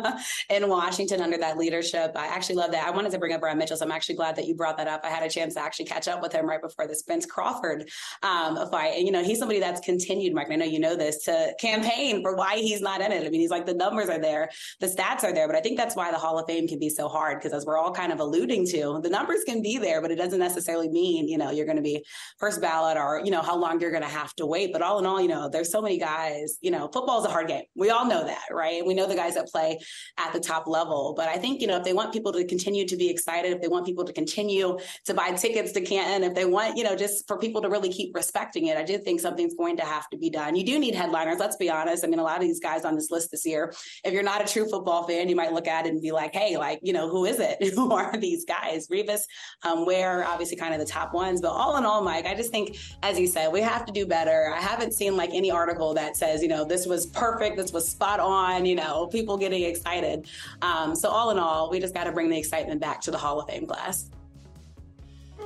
[0.50, 2.12] in Washington under that leadership.
[2.14, 2.86] I actually love that.
[2.86, 4.86] I wanted to bring up Brian Mitchell, so I'm actually glad that you brought that
[4.86, 5.00] up.
[5.02, 7.90] I had a chance to actually catch up with him right before the Spence Crawford
[8.22, 10.48] um, fight, and you know he's somebody that's continued, Mike.
[10.50, 13.26] I know you know this to campaign for why he's not in it.
[13.26, 15.76] I mean, he's like the numbers are there, the stats are there, but I think
[15.76, 18.12] that's why the Hall of Fame can be so hard because as we're all kind
[18.12, 21.50] of alluding to, the numbers can be there, but it doesn't necessarily mean you know
[21.50, 22.04] you're going to be
[22.38, 24.72] first ballot or you know how long you're going to have to wait.
[24.72, 27.30] But all in all, you know, there's so many guys, you know, football is a
[27.30, 27.64] hard game.
[27.74, 28.86] We all know that, right?
[28.86, 29.80] We know the guys that play
[30.18, 31.14] at the top level.
[31.16, 33.60] But I think, you know, if they want people to continue to be excited, if
[33.60, 36.94] they want people to continue to buy tickets to Canton, if they want, you know,
[36.94, 40.08] just for people to really keep respecting it, I do think something's going to have
[40.10, 40.54] to be done.
[40.54, 42.04] You do need headliners, let's be honest.
[42.04, 43.74] I mean, a lot of these guys on this list this year,
[44.04, 46.34] if you're not a true football fan, you might look at it and be like,
[46.34, 47.56] hey, like, you know, who is it?
[47.74, 48.88] who are these guys?
[48.88, 49.22] Revis,
[49.62, 51.40] um, Ware, obviously kind of the top ones.
[51.40, 54.06] But all in all, Mike, I just think, as you said, we have to do
[54.06, 54.52] better.
[54.54, 57.88] I haven't seen like any article that says, you know, this was perfect, this was
[57.88, 60.26] spot on, you know, people getting excited.
[60.62, 63.18] Um, so, all in all, we just got to bring the excitement back to the
[63.18, 64.10] Hall of Fame class.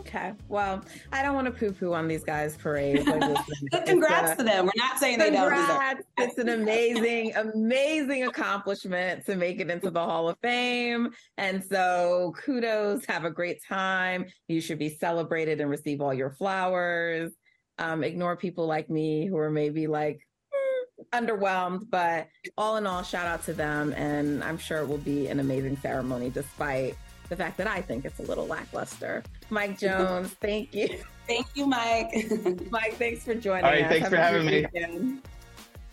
[0.06, 0.32] Okay.
[0.48, 3.04] Well, I don't want to poo poo on these guys' parade.
[3.70, 4.66] but congrats a, to them.
[4.66, 6.06] We're not saying they don't deserve it.
[6.18, 11.10] It's an amazing, amazing accomplishment to make it into the Hall of Fame.
[11.38, 13.04] And so kudos.
[13.06, 14.26] Have a great time.
[14.48, 17.32] You should be celebrated and receive all your flowers.
[17.78, 20.20] Um, ignore people like me who are maybe like
[20.52, 23.92] mm, underwhelmed, but all in all, shout out to them.
[23.94, 26.96] And I'm sure it will be an amazing ceremony despite
[27.28, 29.22] the fact that I think it's a little lackluster.
[29.50, 30.88] Mike Jones, thank you.
[31.26, 32.12] Thank you, Mike.
[32.70, 33.88] Mike, thanks for joining All right, us.
[33.88, 34.66] thanks have for having me.
[34.72, 35.22] Weekend.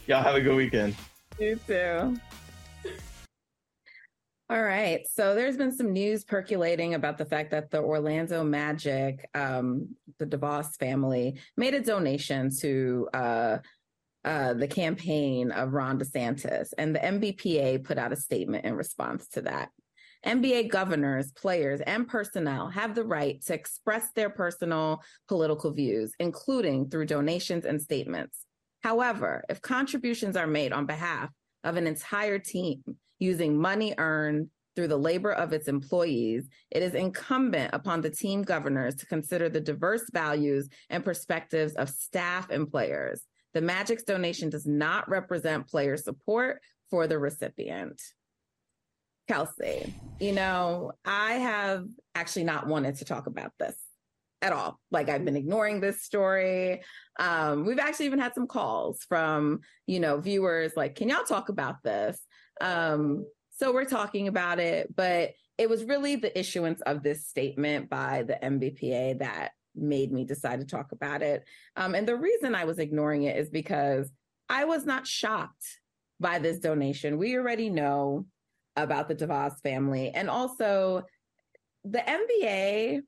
[0.08, 0.96] Y'all have a good weekend.
[1.40, 2.20] You too.
[4.52, 5.08] All right.
[5.08, 10.26] So there's been some news percolating about the fact that the Orlando Magic, um, the
[10.26, 13.58] DeVos family, made a donation to uh,
[14.26, 19.26] uh, the campaign of Ron DeSantis, and the NBPA put out a statement in response
[19.30, 19.70] to that.
[20.26, 26.90] NBA governors, players, and personnel have the right to express their personal political views, including
[26.90, 28.44] through donations and statements.
[28.84, 31.30] However, if contributions are made on behalf
[31.64, 32.84] of an entire team,
[33.22, 38.42] using money earned through the labor of its employees, it is incumbent upon the team
[38.42, 43.22] governors to consider the diverse values and perspectives of staff and players.
[43.54, 48.02] The Magic's donation does not represent player support for the recipient.
[49.28, 53.76] Kelsey, you know, I have actually not wanted to talk about this
[54.42, 54.80] at all.
[54.90, 56.82] Like I've been ignoring this story.
[57.20, 61.50] Um, we've actually even had some calls from, you know, viewers like, can y'all talk
[61.50, 62.20] about this?
[62.62, 67.90] Um, so we're talking about it, but it was really the issuance of this statement
[67.90, 71.44] by the NBPA that made me decide to talk about it.
[71.76, 74.12] Um, and the reason I was ignoring it is because
[74.50, 75.80] I was not shocked
[76.20, 77.18] by this donation.
[77.18, 78.26] We already know
[78.76, 80.12] about the DeVos family.
[80.12, 81.04] And also,
[81.84, 83.02] the NBA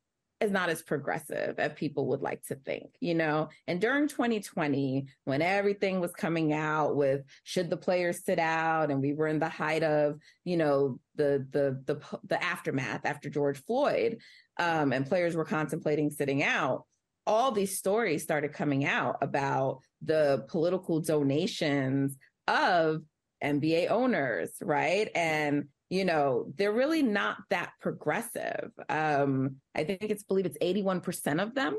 [0.44, 3.50] is not as progressive as people would like to think, you know?
[3.68, 9.02] And during 2020, when everything was coming out with should the players sit out and
[9.02, 13.64] we were in the height of, you know, the the the the aftermath after George
[13.66, 14.20] Floyd,
[14.60, 16.86] um, and players were contemplating sitting out,
[17.26, 22.18] all these stories started coming out about the political donations
[22.48, 23.02] of
[23.44, 25.10] NBA owners, right?
[25.16, 28.72] And you know, they're really not that progressive.
[28.90, 31.78] Um, I think it's believe it's 81% of them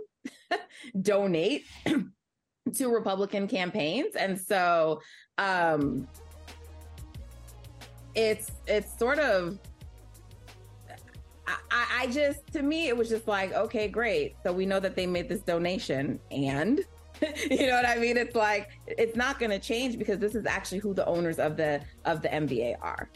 [1.02, 1.64] donate
[2.74, 4.14] to Republican campaigns.
[4.14, 5.00] And so
[5.36, 6.06] um
[8.14, 9.58] it's it's sort of
[11.48, 11.56] I,
[12.02, 14.36] I just to me it was just like, okay, great.
[14.44, 16.80] So we know that they made this donation and
[17.50, 18.16] you know what I mean?
[18.16, 21.56] It's like it's not going to change because this is actually who the owners of
[21.56, 23.10] the of the NBA are.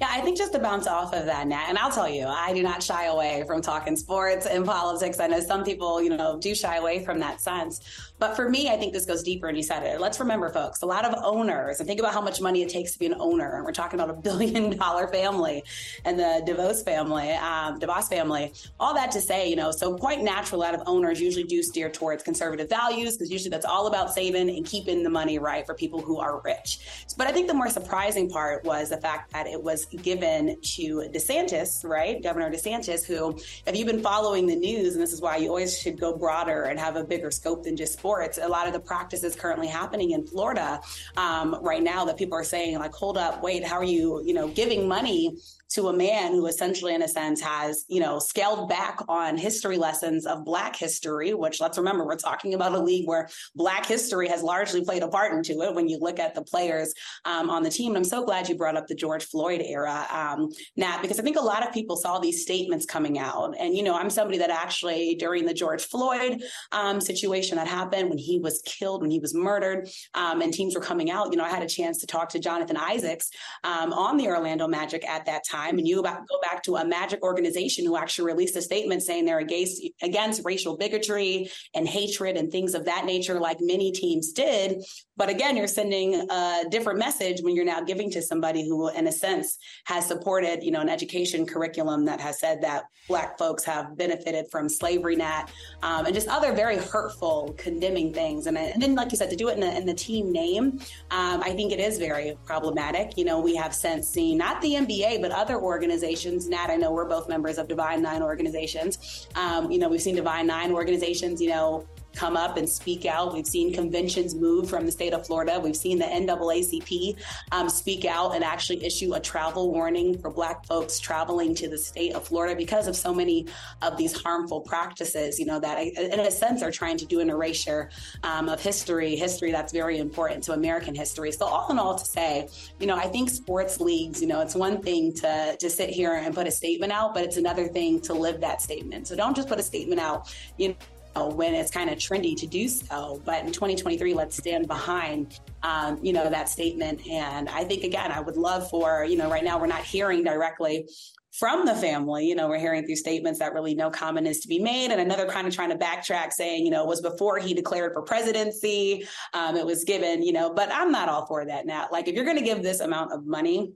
[0.00, 2.52] Yeah, I think just to bounce off of that, Nat, and I'll tell you, I
[2.52, 5.20] do not shy away from talking sports and politics.
[5.20, 8.12] I know some people, you know, do shy away from that sense.
[8.18, 10.00] But for me, I think this goes deeper, and you said it.
[10.00, 12.92] Let's remember, folks, a lot of owners, and think about how much money it takes
[12.92, 13.56] to be an owner.
[13.56, 15.62] And we're talking about a billion dollar family
[16.04, 18.52] and the DeVos family, um, DeVos family.
[18.80, 21.62] All that to say, you know, so quite natural, a lot of owners usually do
[21.62, 25.66] steer towards conservative values because usually that's all about saving and keeping the money right
[25.66, 27.04] for people who are rich.
[27.18, 30.56] But I think the more surprising part was the fact that it was was given
[30.60, 32.22] to DeSantis, right?
[32.22, 33.36] Governor DeSantis, who,
[33.66, 36.64] if you've been following the news, and this is why you always should go broader
[36.64, 40.10] and have a bigger scope than just sports, a lot of the practices currently happening
[40.10, 40.78] in Florida
[41.16, 44.34] um, right now that people are saying, like, hold up, wait, how are you, you
[44.34, 45.38] know, giving money
[45.70, 49.78] to a man who essentially, in a sense, has, you know, scaled back on history
[49.78, 54.28] lessons of Black history, which let's remember, we're talking about a league where Black history
[54.28, 56.92] has largely played a part into it when you look at the players
[57.24, 57.92] um, on the team.
[57.92, 61.22] And I'm so glad you brought up the George Floyd era, um, Nat, because I
[61.22, 63.54] think a lot of people saw these statements coming out.
[63.58, 66.42] And, you know, I'm somebody that actually, during the George Floyd
[66.72, 70.74] um, situation that happened when he was killed, when he was murdered, um, and teams
[70.74, 73.30] were coming out, you know, I had a chance to talk to Jonathan Isaacs
[73.64, 75.78] um, on the Orlando Magic at that time time.
[75.78, 76.02] And you go
[76.42, 80.76] back to a magic organization who actually released a statement saying they're against, against racial
[80.76, 84.82] bigotry and hatred and things of that nature, like many teams did.
[85.16, 89.06] But again, you're sending a different message when you're now giving to somebody who, in
[89.06, 93.64] a sense, has supported, you know, an education curriculum that has said that Black folks
[93.64, 95.50] have benefited from slavery net
[95.82, 98.46] um, and just other very hurtful, condemning things.
[98.46, 100.80] And, and then, like you said, to do it in the, in the team name,
[101.10, 103.16] um, I think it is very problematic.
[103.16, 106.48] You know, we have since seen not the NBA, but other organizations.
[106.48, 109.28] Nat, I know we're both members of Divine Nine organizations.
[109.36, 113.34] Um, you know, we've seen Divine Nine organizations, you know, come up and speak out.
[113.34, 115.60] We've seen conventions move from the state of Florida.
[115.60, 117.16] We've seen the NAACP
[117.52, 121.78] um, speak out and actually issue a travel warning for Black folks traveling to the
[121.78, 123.46] state of Florida because of so many
[123.82, 127.30] of these harmful practices, you know, that in a sense are trying to do an
[127.30, 127.90] erasure
[128.22, 131.32] um, of history, history that's very important to American history.
[131.32, 132.48] So, all in all, to say,
[132.80, 136.14] you know, I think sports leagues, you know, it's one thing to, to sit here
[136.14, 139.08] and put a statement out, but it's another thing to live that statement.
[139.08, 140.74] So, don't just put a statement out, you know
[141.22, 143.20] when it's kind of trendy to do so.
[143.24, 147.06] But in 2023, let's stand behind, um, you know, that statement.
[147.06, 150.24] And I think, again, I would love for, you know, right now we're not hearing
[150.24, 150.88] directly
[151.32, 152.26] from the family.
[152.26, 154.90] You know, we're hearing through statements that really no comment is to be made.
[154.90, 157.92] And another kind of trying to backtrack saying, you know, it was before he declared
[157.92, 159.06] for presidency.
[159.32, 161.88] Um, it was given, you know, but I'm not all for that now.
[161.90, 163.72] Like, if you're going to give this amount of money,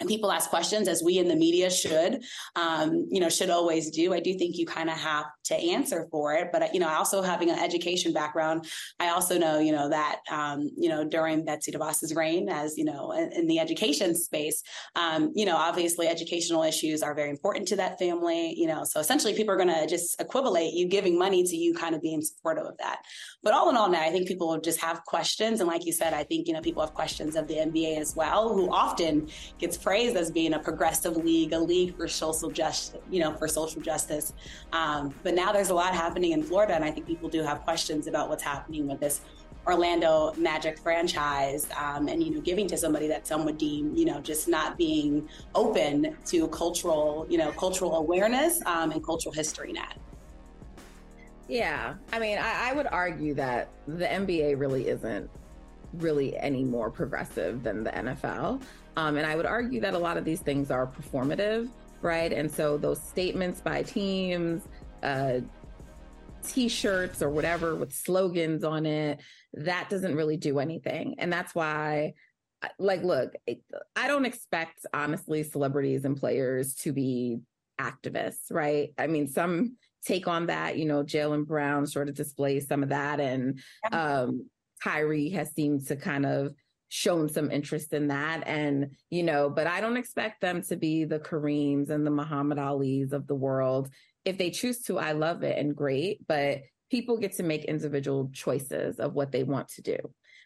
[0.00, 2.22] and people ask questions as we in the media should
[2.56, 6.06] um, you know should always do i do think you kind of have to answer
[6.10, 8.66] for it but you know also having an education background
[9.00, 12.84] i also know you know that um, you know during betsy devos's reign as you
[12.84, 14.62] know in, in the education space
[14.96, 19.00] um, you know obviously educational issues are very important to that family you know so
[19.00, 22.22] essentially people are going to just equivalate you giving money to you kind of being
[22.22, 23.00] supportive of that.
[23.42, 26.12] But all in all now i think people just have questions and like you said
[26.12, 29.28] i think you know people have questions of the nba as well who often
[29.58, 33.48] gets praised as being a progressive league, a league for social justice, you know, for
[33.48, 34.34] social justice.
[34.70, 37.62] Um, but now there's a lot happening in Florida, and I think people do have
[37.62, 39.22] questions about what's happening with this
[39.66, 44.04] Orlando Magic franchise, um, and you know, giving to somebody that some would deem, you
[44.04, 49.72] know, just not being open to cultural, you know, cultural awareness um, and cultural history.
[49.72, 49.96] Net.
[51.48, 55.30] Yeah, I mean, I, I would argue that the NBA really isn't
[55.94, 58.60] really any more progressive than the NFL.
[58.98, 61.68] Um, and I would argue that a lot of these things are performative,
[62.02, 62.32] right?
[62.32, 64.62] And so those statements by teams,
[65.04, 65.38] uh,
[66.44, 69.20] t-shirts or whatever with slogans on it,
[69.52, 71.14] that doesn't really do anything.
[71.18, 72.14] And that's why
[72.80, 73.34] like look,
[73.94, 77.38] I don't expect honestly celebrities and players to be
[77.80, 78.92] activists, right?
[78.98, 82.88] I mean, some take on that, you know, Jaylen Brown sort of displays some of
[82.88, 83.60] that and
[83.92, 84.50] um
[84.82, 86.52] Kyrie has seemed to kind of
[86.88, 88.46] shown some interest in that.
[88.46, 92.58] And, you know, but I don't expect them to be the Kareems and the Muhammad
[92.58, 93.90] Ali's of the world.
[94.24, 96.26] If they choose to, I love it and great.
[96.26, 99.98] But people get to make individual choices of what they want to do.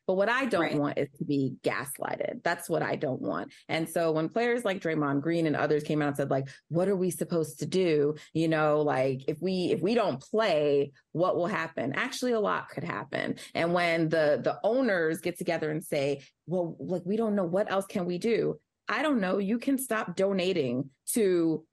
[0.07, 0.79] But what I don't right.
[0.79, 2.43] want is to be gaslighted.
[2.43, 3.53] That's what I don't want.
[3.69, 6.89] And so when players like Draymond Green and others came out and said, like, what
[6.89, 8.17] are we supposed to do?
[8.33, 11.93] You know, like if we if we don't play, what will happen?
[11.95, 13.37] Actually, a lot could happen.
[13.55, 17.71] And when the the owners get together and say, well, like we don't know what
[17.71, 18.59] else can we do.
[18.89, 19.39] I don't know.
[19.39, 21.65] You can stop donating to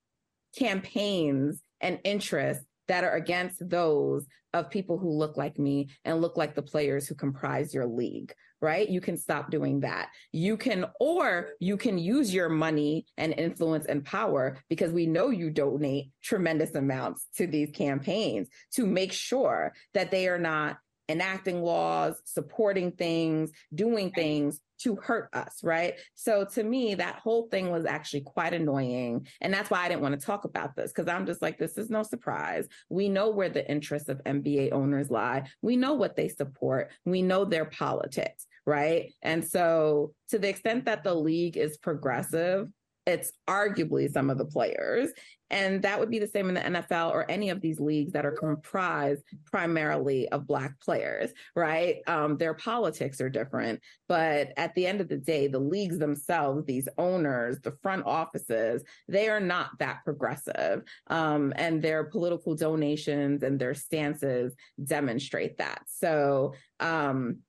[0.58, 6.36] campaigns and interests that are against those of people who look like me and look
[6.36, 8.90] like the players who comprise your league, right?
[8.90, 10.10] You can stop doing that.
[10.34, 15.30] You can, or you can use your money and influence and power because we know
[15.30, 20.78] you donate tremendous amounts to these campaigns to make sure that they are not
[21.10, 25.95] enacting laws, supporting things, doing things to hurt us, right?
[26.16, 29.28] So to me, that whole thing was actually quite annoying.
[29.41, 31.78] And that's why I didn't want to talk about this because I'm just like, this
[31.78, 32.68] is no surprise.
[32.89, 35.47] We know where the interests of NBA owners lie.
[35.62, 36.91] We know what they support.
[37.05, 39.14] We know their politics, right?
[39.22, 42.70] And so to the extent that the league is progressive,
[43.05, 45.10] it's arguably some of the players.
[45.52, 48.26] And that would be the same in the NFL or any of these leagues that
[48.26, 51.97] are comprised primarily of Black players, right?
[52.08, 53.82] Um, their politics are different.
[54.08, 58.84] But at the end of the day, the leagues themselves, these owners, the front offices,
[59.08, 60.84] they are not that progressive.
[61.08, 65.82] Um, and their political donations and their stances demonstrate that.
[65.88, 67.39] So, um,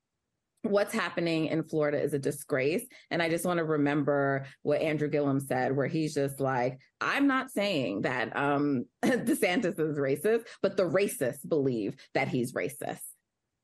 [0.63, 2.85] what's happening in Florida is a disgrace.
[3.09, 7.27] And I just want to remember what Andrew Gillum said, where he's just like, I'm
[7.27, 12.99] not saying that um, DeSantis is racist, but the racists believe that he's racist.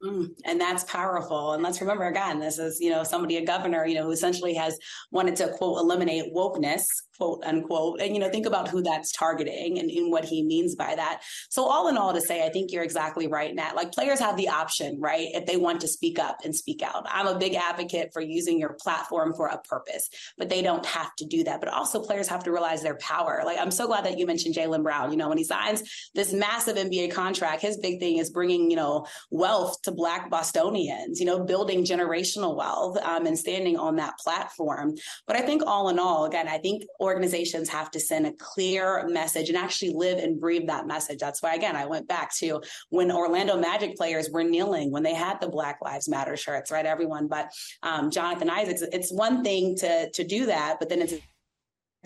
[0.04, 1.54] Mm, and that's powerful.
[1.54, 4.54] And let's remember again, this is, you know, somebody, a governor, you know, who essentially
[4.54, 4.78] has
[5.12, 6.84] wanted to quote, eliminate wokeness,
[7.18, 8.00] quote unquote.
[8.00, 11.24] And, you know, think about who that's targeting and, and what he means by that.
[11.50, 13.76] So all in all to say, I think you're exactly right, Nat.
[13.76, 15.30] Like players have the option, right?
[15.34, 17.08] If they want to speak up and speak out.
[17.10, 21.16] I'm a big advocate for using your platform for a purpose, but they don't have
[21.16, 21.60] to do that.
[21.60, 23.42] But also players have to realize their power.
[23.44, 25.10] Like I'm so glad that you mentioned Jaylen Brown.
[25.10, 25.82] You know, when he signs
[26.14, 31.18] this massive NBA contract, his big thing is bringing, you know, wealth to Black Bostonians,
[31.18, 34.96] you know, building generational wealth um, and standing on that platform.
[35.26, 39.08] But I think all in all, again, I think organizations have to send a clear
[39.08, 41.20] message and actually live and breathe that message.
[41.20, 45.14] That's why, again, I went back to when Orlando Magic players were kneeling when they
[45.14, 46.86] had the Black Lives Matter shirts, right?
[46.86, 47.50] Everyone, but
[47.82, 51.14] um, Jonathan Isaacs, it's one thing to to do that, but then it's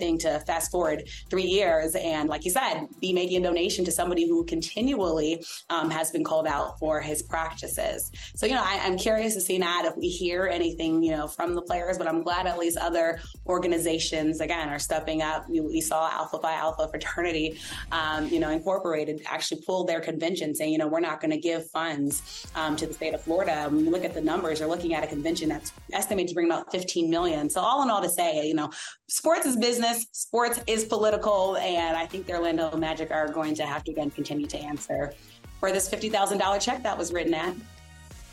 [0.01, 1.95] thing to fast forward three years.
[1.95, 6.23] And like you said be making a donation to somebody who continually um, has been
[6.23, 8.11] called out for his practices.
[8.35, 11.27] So you know I, am curious to see that if we hear anything you know
[11.27, 15.47] from the players but i'm glad at least other organizations again are stepping up.
[15.49, 17.47] We, we saw alpha phi alpha fraternity
[17.91, 21.43] um, you know incorporated actually pulled their convention saying you know we're not going to
[21.49, 22.13] give funds
[22.55, 23.67] um, to the state of florida.
[23.69, 26.47] When you look at the numbers they're looking at a convention that's estimated to bring
[26.47, 27.49] about 15 million.
[27.49, 28.71] So all in all to say you know
[29.07, 33.55] sports is business business, sports is political, and I think the Orlando Magic are going
[33.55, 35.13] to have to again continue to answer
[35.59, 37.55] for this fifty thousand dollar check that was written at.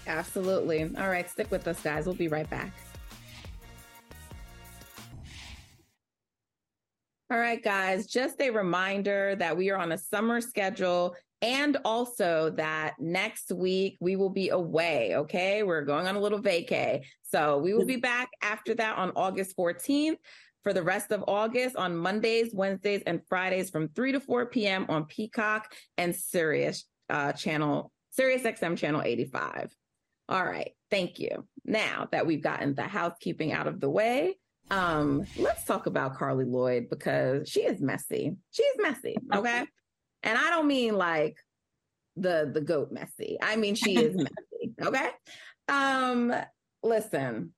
[0.06, 0.90] Absolutely.
[0.98, 2.06] All right, stick with us, guys.
[2.06, 2.72] We'll be right back.
[7.30, 12.50] All right, guys, just a reminder that we are on a summer schedule and also
[12.56, 15.14] that next week we will be away.
[15.14, 15.62] Okay.
[15.62, 17.04] We're going on a little vacay.
[17.22, 20.16] So we will be back after that on August 14th
[20.68, 24.84] for the rest of August on Mondays, Wednesdays, and Fridays from 3 to 4 p.m.
[24.90, 29.74] on Peacock and Sirius uh, channel, Sirius XM channel 85.
[30.28, 30.72] All right.
[30.90, 31.46] Thank you.
[31.64, 34.36] Now that we've gotten the housekeeping out of the way,
[34.70, 38.36] um, let's talk about Carli Lloyd because she is messy.
[38.50, 39.16] She's messy.
[39.34, 39.64] Okay.
[40.22, 41.38] and I don't mean like
[42.16, 43.38] the the goat messy.
[43.40, 44.74] I mean she is messy.
[44.82, 45.08] Okay.
[45.66, 46.34] Um,
[46.82, 47.54] listen,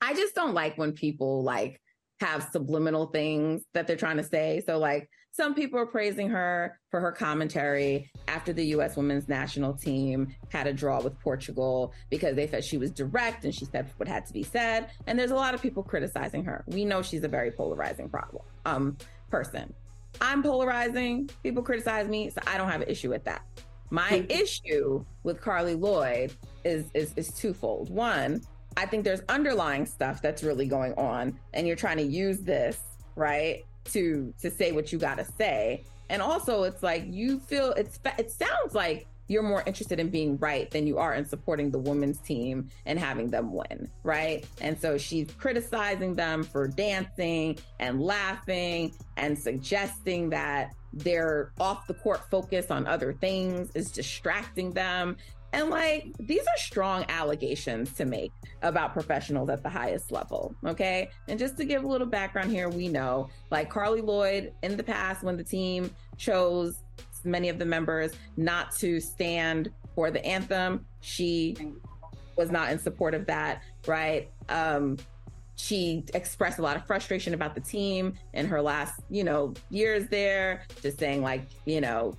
[0.00, 1.82] I just don't like when people like
[2.20, 4.62] have subliminal things that they're trying to say.
[4.66, 8.96] So, like, some people are praising her for her commentary after the U.S.
[8.96, 13.54] women's national team had a draw with Portugal because they said she was direct and
[13.54, 14.90] she said what had to be said.
[15.06, 16.64] And there's a lot of people criticizing her.
[16.66, 18.96] We know she's a very polarizing problem um,
[19.30, 19.72] person.
[20.20, 21.30] I'm polarizing.
[21.44, 23.42] People criticize me, so I don't have an issue with that.
[23.90, 24.30] My mm-hmm.
[24.30, 26.32] issue with Carli Lloyd
[26.64, 27.90] is, is is twofold.
[27.90, 28.42] One,
[28.78, 32.78] I think there's underlying stuff that's really going on, and you're trying to use this
[33.16, 35.82] right to to say what you got to say.
[36.08, 40.38] And also, it's like you feel it's it sounds like you're more interested in being
[40.38, 44.46] right than you are in supporting the women's team and having them win, right?
[44.60, 51.94] And so she's criticizing them for dancing and laughing and suggesting that their off the
[51.94, 55.16] court focus on other things is distracting them.
[55.52, 58.32] And like, these are strong allegations to make
[58.62, 60.54] about professionals at the highest level.
[60.64, 61.10] Okay.
[61.26, 64.82] And just to give a little background here, we know like Carli Lloyd in the
[64.82, 66.80] past, when the team chose
[67.24, 71.56] many of the members not to stand for the anthem, she
[72.36, 73.62] was not in support of that.
[73.86, 74.30] Right.
[74.48, 74.98] Um,
[75.56, 80.06] she expressed a lot of frustration about the team in her last, you know, years
[80.08, 82.14] there, just saying like, you know,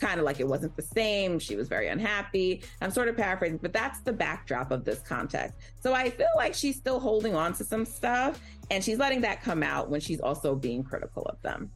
[0.00, 1.38] kind of like it wasn't the same.
[1.38, 2.62] She was very unhappy.
[2.80, 5.58] I'm sort of paraphrasing, but that's the backdrop of this context.
[5.80, 8.40] So I feel like she's still holding on to some stuff
[8.70, 11.70] and she's letting that come out when she's also being critical of them.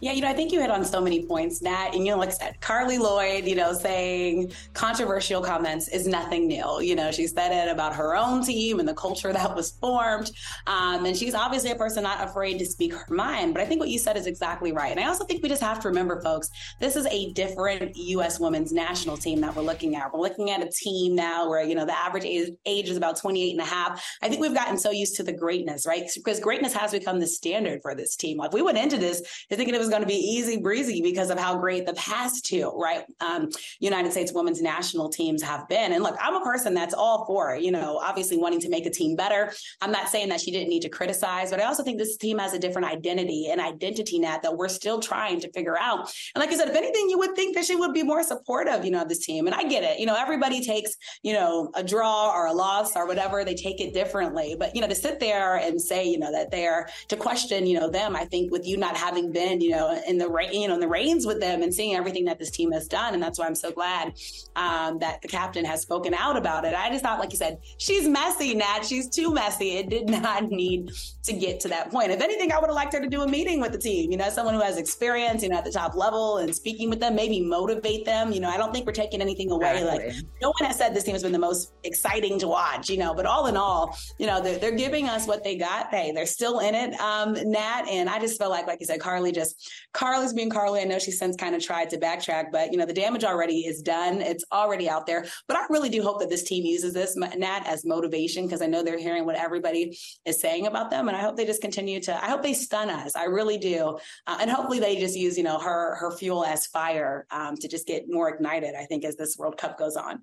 [0.00, 1.90] Yeah, you know, I think you hit on so many points, Nat.
[1.94, 6.46] And, you know, like I said, Carli Lloyd, you know, saying controversial comments is nothing
[6.46, 6.80] new.
[6.80, 10.30] You know, she said it about her own team and the culture that was formed.
[10.66, 13.54] Um, and she's obviously a person not afraid to speak her mind.
[13.54, 14.90] But I think what you said is exactly right.
[14.90, 18.38] And I also think we just have to remember, folks, this is a different U.S.
[18.38, 20.12] women's national team that we're looking at.
[20.12, 23.16] We're looking at a team now where, you know, the average age, age is about
[23.16, 24.04] 28 and a half.
[24.22, 26.08] I think we've gotten so used to the greatness, right?
[26.14, 28.36] Because greatness has become the standard for this team.
[28.38, 31.30] Like we went into this thinking it was was going to be easy breezy because
[31.30, 33.04] of how great the past two, right?
[33.20, 35.92] Um, United States women's national teams have been.
[35.92, 38.90] And look, I'm a person that's all for, you know, obviously wanting to make a
[38.90, 39.52] team better.
[39.80, 42.38] I'm not saying that she didn't need to criticize, but I also think this team
[42.38, 46.12] has a different identity and identity net that we're still trying to figure out.
[46.34, 48.84] And like I said, if anything, you would think that she would be more supportive,
[48.84, 49.46] you know, of this team.
[49.46, 50.00] And I get it.
[50.00, 53.80] You know, everybody takes, you know, a draw or a loss or whatever, they take
[53.80, 54.56] it differently.
[54.58, 57.78] But, you know, to sit there and say, you know, that they're to question, you
[57.78, 60.52] know, them, I think with you not having been, you know, know, in the rain,
[60.52, 63.14] you know, in the rains with them and seeing everything that this team has done.
[63.14, 64.14] And that's why I'm so glad
[64.56, 66.74] um, that the captain has spoken out about it.
[66.74, 68.84] I just thought, like you said, she's messy, Nat.
[68.84, 69.76] She's too messy.
[69.76, 70.90] It did not need
[71.24, 72.10] to get to that point.
[72.10, 74.10] If anything, I would have liked her to do a meeting with the team.
[74.10, 77.00] You know, someone who has experience, you know, at the top level and speaking with
[77.00, 78.32] them, maybe motivate them.
[78.32, 79.78] You know, I don't think we're taking anything away.
[79.78, 80.06] Exactly.
[80.06, 82.88] Like no one has said this team has been the most exciting to watch.
[82.88, 85.90] You know, but all in all, you know, they're, they're giving us what they got.
[85.90, 87.84] Hey, they're still in it, um, Nat.
[87.88, 90.80] And I just feel like, like you said, Carli just Carli's being Carli.
[90.80, 93.66] I know she's since kind of tried to backtrack, but you know, the damage already
[93.66, 94.20] is done.
[94.20, 95.26] It's already out there.
[95.48, 98.66] But I really do hope that this team uses this, Nat, as motivation because I
[98.66, 101.08] know they're hearing what everybody is saying about them.
[101.08, 103.16] And I hope they just continue to, I hope they stun us.
[103.16, 103.98] I really do.
[104.26, 107.68] Uh, and hopefully they just use, you know, her, her fuel as fire um, to
[107.68, 110.22] just get more ignited, I think, as this World Cup goes on.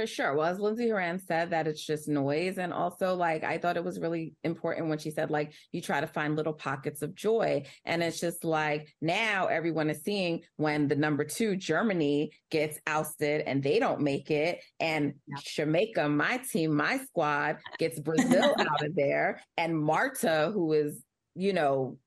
[0.00, 0.34] For sure.
[0.34, 2.56] Well, as Lindsey Horan said, that it's just noise.
[2.56, 6.00] And also, like, I thought it was really important when she said, like, you try
[6.00, 7.64] to find little pockets of joy.
[7.84, 13.42] And it's just like now everyone is seeing when the number two, Germany, gets ousted
[13.42, 14.62] and they don't make it.
[14.80, 15.12] And.
[15.44, 19.42] Jamaica, my team, my squad, gets Brazil out of there.
[19.58, 21.02] And Marta, who is,
[21.34, 21.98] you know,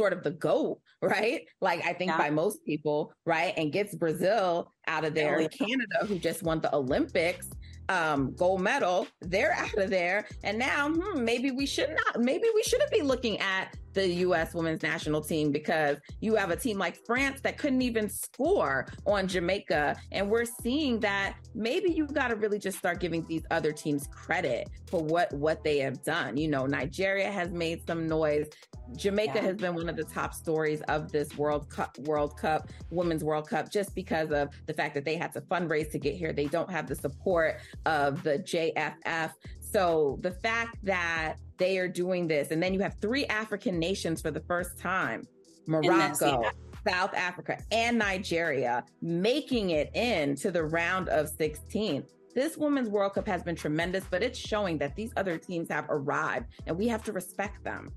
[0.00, 1.42] sort of the GOAT, right?
[1.60, 2.16] Like I think yeah.
[2.16, 3.52] by most people, right?
[3.58, 5.46] And gets Brazil out of there.
[5.48, 7.50] Canada, who just won the Olympics,
[7.90, 10.26] um, gold medal, they're out of there.
[10.42, 14.54] And now, hmm, maybe we should not, maybe we shouldn't be looking at the U.S.
[14.54, 19.26] women's national team because you have a team like France that couldn't even score on
[19.26, 19.96] Jamaica.
[20.12, 24.06] And we're seeing that maybe you got to really just start giving these other teams
[24.08, 26.36] credit for what, what they have done.
[26.36, 28.46] You know, Nigeria has made some noise.
[28.96, 29.42] Jamaica yeah.
[29.42, 33.48] has been one of the top stories of this World Cup, World Cup, Women's World
[33.48, 36.32] Cup, just because of the fact that they had to fundraise to get here.
[36.32, 39.32] They don't have the support of the JFF.
[39.60, 44.20] So the fact that they are doing this, and then you have three African nations
[44.20, 45.22] for the first time
[45.68, 46.42] Morocco,
[46.88, 52.02] South Africa, and Nigeria making it into the round of 16.
[52.34, 55.84] This Women's World Cup has been tremendous, but it's showing that these other teams have
[55.88, 57.92] arrived and we have to respect them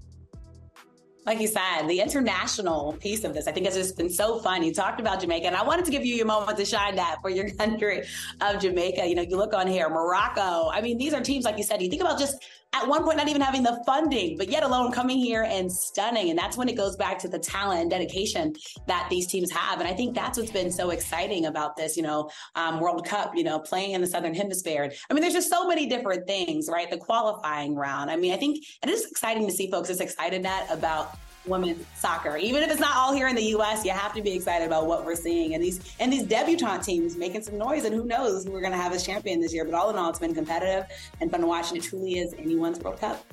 [1.25, 4.63] like you said, the international piece of this, I think has just been so fun.
[4.63, 7.19] You talked about Jamaica, and I wanted to give you your moment to shine that
[7.21, 8.03] for your country
[8.41, 9.07] of Jamaica.
[9.07, 10.69] You know, you look on here, Morocco.
[10.69, 12.43] I mean, these are teams, like you said, you think about just
[12.73, 16.29] at one point not even having the funding, but yet alone coming here and stunning.
[16.29, 18.53] And that's when it goes back to the talent and dedication
[18.87, 19.79] that these teams have.
[19.79, 23.35] And I think that's what's been so exciting about this, you know, um, World Cup,
[23.35, 24.91] you know, playing in the Southern Hemisphere.
[25.09, 26.89] I mean, there's just so many different things, right?
[26.89, 28.09] The qualifying round.
[28.09, 31.15] I mean, I think it is exciting to see folks as excited that about
[31.45, 32.37] women's soccer.
[32.37, 34.87] Even if it's not all here in the US, you have to be excited about
[34.87, 35.53] what we're seeing.
[35.53, 38.77] And these and these debutante teams making some noise and who knows who we're gonna
[38.77, 39.65] have as champion this year.
[39.65, 40.85] But all in all, it's been competitive
[41.21, 41.77] and fun watching.
[41.77, 43.23] It truly is anyone's World Cup.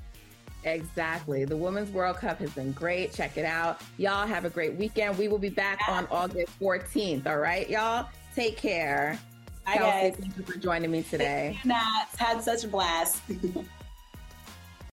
[0.64, 1.44] Exactly.
[1.44, 3.14] The Women's World Cup has been great.
[3.14, 3.80] Check it out.
[3.96, 5.16] Y'all have a great weekend.
[5.16, 7.26] We will be back on August 14th.
[7.26, 8.08] All right, y'all.
[8.34, 9.18] Take care.
[9.64, 10.16] Hi, Kelsey, guys.
[10.20, 11.58] Thank you for joining me today.
[11.64, 12.08] Nat.
[12.16, 13.22] Had such a blast.